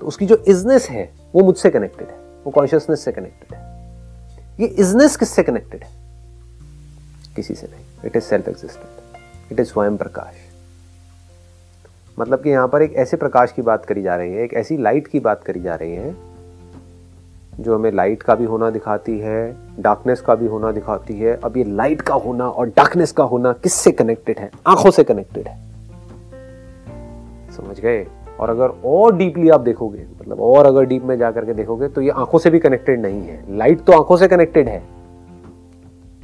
तो 0.00 0.06
उसकी 0.06 0.26
जो 0.26 0.36
इजनेस 0.48 0.88
है, 0.90 1.12
वो 1.34 1.44
मुझसे 1.44 1.70
कनेक्टेड 1.70 2.08
है, 2.08 2.14
वो 2.44 2.50
कॉन्शियसनेस 2.50 3.04
से 3.04 3.12
कनेक्टेड 3.12 3.54
है। 3.54 3.68
ये 4.60 4.66
इजनेस 4.66 5.16
किससे 5.16 5.42
कनेक्टेड 5.42 5.82
है? 5.84 5.90
किसी 7.36 7.54
से 7.54 7.66
नहीं। 7.66 7.84
It 8.06 8.16
is 8.16 8.24
self 8.24 8.48
existent 8.48 9.52
it 9.52 9.60
is 9.60 9.68
स्वयं 9.68 9.96
प्रकाश 9.96 10.34
मतलब 12.18 12.42
कि 12.42 12.50
यहाँ 12.50 12.68
पर 12.68 12.82
एक 12.82 12.94
ऐसे 12.94 13.16
प्रकाश 13.16 13.52
की 13.52 13.62
बात 13.62 13.84
करी 13.86 14.02
जा 14.02 14.16
रही 14.16 14.32
है, 14.32 14.42
एक 14.44 14.54
ऐसी 14.54 14.76
लाइट 14.76 15.06
की 15.06 15.20
बात 15.20 15.44
करी 15.44 15.60
जा 15.60 15.74
रही 15.74 15.92
है 15.92 16.29
जो 17.60 17.74
हमें 17.74 17.92
लाइट 17.92 18.22
का 18.22 18.34
भी 18.34 18.44
होना 18.44 18.70
दिखाती 18.70 19.18
है 19.18 19.56
डार्कनेस 19.80 20.20
का 20.20 20.34
भी 20.34 20.46
होना 20.46 20.72
दिखाती 20.72 21.14
है। 21.14 21.40
अब 21.44 21.56
ये 21.56 21.64
लाइट 21.64 22.00
का 22.00 22.14
होना 22.14 22.48
और 22.48 22.66
डार्कनेस 22.66 23.12
का 23.12 23.24
होना 23.24 23.52
किससे 23.52 23.90
कनेक्टेड 23.90 24.38
है? 24.38 24.50
आँखों 24.66 24.90
से 24.90 25.04
कनेक्टेड 25.04 25.48
है। 25.48 25.58
समझ 27.50 27.80
गए? 27.80 28.06
और 28.40 28.50
अगर 28.50 28.68
और 28.84 29.16
डीपली 29.16 29.48
आप 29.48 29.60
देखोगे 29.60 30.06
मतलब 30.20 30.40
और 30.40 30.66
अगर 30.66 30.84
डीप 30.84 31.02
में 31.04 31.18
जाकर 31.18 31.44
के 31.44 31.54
देखोगे 31.54 31.88
तो 31.88 32.00
ये 32.00 32.10
आँखों 32.10 32.38
से 32.38 32.50
भी 32.50 32.58
कनेक्टेड 32.58 33.00
नहीं 33.00 33.22
है। 33.22 33.56
लाइट 33.56 33.80
तो 33.80 33.92
आँखों 33.92 34.16
से 34.16 34.28
कनेक्टेड 34.28 34.68
है। 34.68 34.82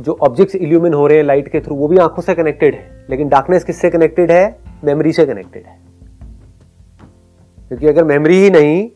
जो 0.00 0.18
ऑब्जेक्ट्स 0.20 0.54
इल्यूमिन 0.54 0.94
हो 0.94 1.06
रहे 1.06 1.18
हैं 1.18 1.24
लाइट 1.24 1.48
के 1.48 1.60
थ्रू 1.60 1.76
वो 1.76 1.88
भी 1.88 1.98
आँखों 1.98 2.22
से 2.22 2.34
कनेक्टेड 2.34 2.74
है। 2.74 3.06
लेकिन 3.10 3.28
डार्कनेस 3.28 3.64
किससे 3.64 3.90
कनेक्टेड 3.90 4.30
है? 4.30 4.58
मेमोरी 4.84 5.12
से 5.12 5.26
कनेक्टेड 5.26 5.62
है। 5.62 5.78
क्योंकि 7.68 7.86
अगर 7.86 8.04
मेमोरी 8.04 8.36
ही 8.36 8.50
नहीं 8.50 8.90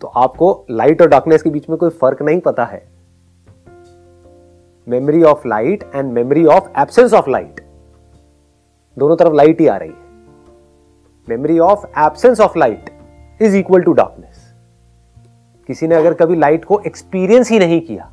तो 0.00 0.08
आपको 0.08 0.66
लाइट 0.70 1.02
और 1.02 1.08
डार्कनेस 1.08 1.42
के 1.42 1.50
बीच 1.50 1.68
में 1.68 1.78
कोई 1.78 1.90
फ़र्क 1.90 2.22
नहीं 2.22 2.40
पता 2.40 2.64
है। 2.64 2.88
Memory 4.88 5.22
of 5.22 5.48
light 5.48 5.90
and 5.94 6.12
memory 6.12 6.46
of 6.46 6.68
absence 6.78 7.12
of 7.12 7.30
light 7.30 7.60
दोनों 8.98 9.16
तरफ़ 9.16 9.34
लाइट 9.34 9.60
ही 9.60 9.66
आ 9.66 9.76
रही 9.76 9.90
है। 9.90 10.08
Memory 11.28 11.58
of 11.58 11.86
absence 11.98 12.40
of 12.40 12.58
light 12.58 12.90
is 13.42 13.56
equal 13.56 13.82
to 13.82 13.92
darkness 13.92 14.54
किसी 15.66 15.88
ने 15.88 15.94
अगर 15.94 16.14
कभी 16.14 16.36
लाइट 16.36 16.64
को 16.64 16.80
एक्सपीरियंस 16.86 17.50
ही 17.50 17.58
नहीं 17.58 17.80
किया, 17.80 18.12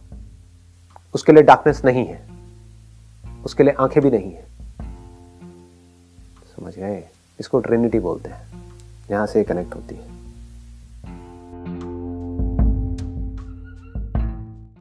उसके 1.14 1.32
लिए 1.32 1.44
डार्कनेस 1.44 1.86
नहीं 1.86 2.06
है। 2.06 2.28
उसके 3.46 3.64
लिए 3.64 3.74
आँखें 3.80 4.04
भी 4.04 4.12
नहीं 4.12 4.32
है। 4.32 4.46
समझ 6.56 6.76
गए? 6.76 7.04
इसको 7.40 7.60
ट्रिनिटी 7.60 8.00
बोलते 8.00 8.30
हैं। 8.30 8.64
यहाँ 9.12 9.26
से 9.28 9.44
कनेक्ट 9.44 9.76
होती 9.76 9.96
है। 9.96 10.15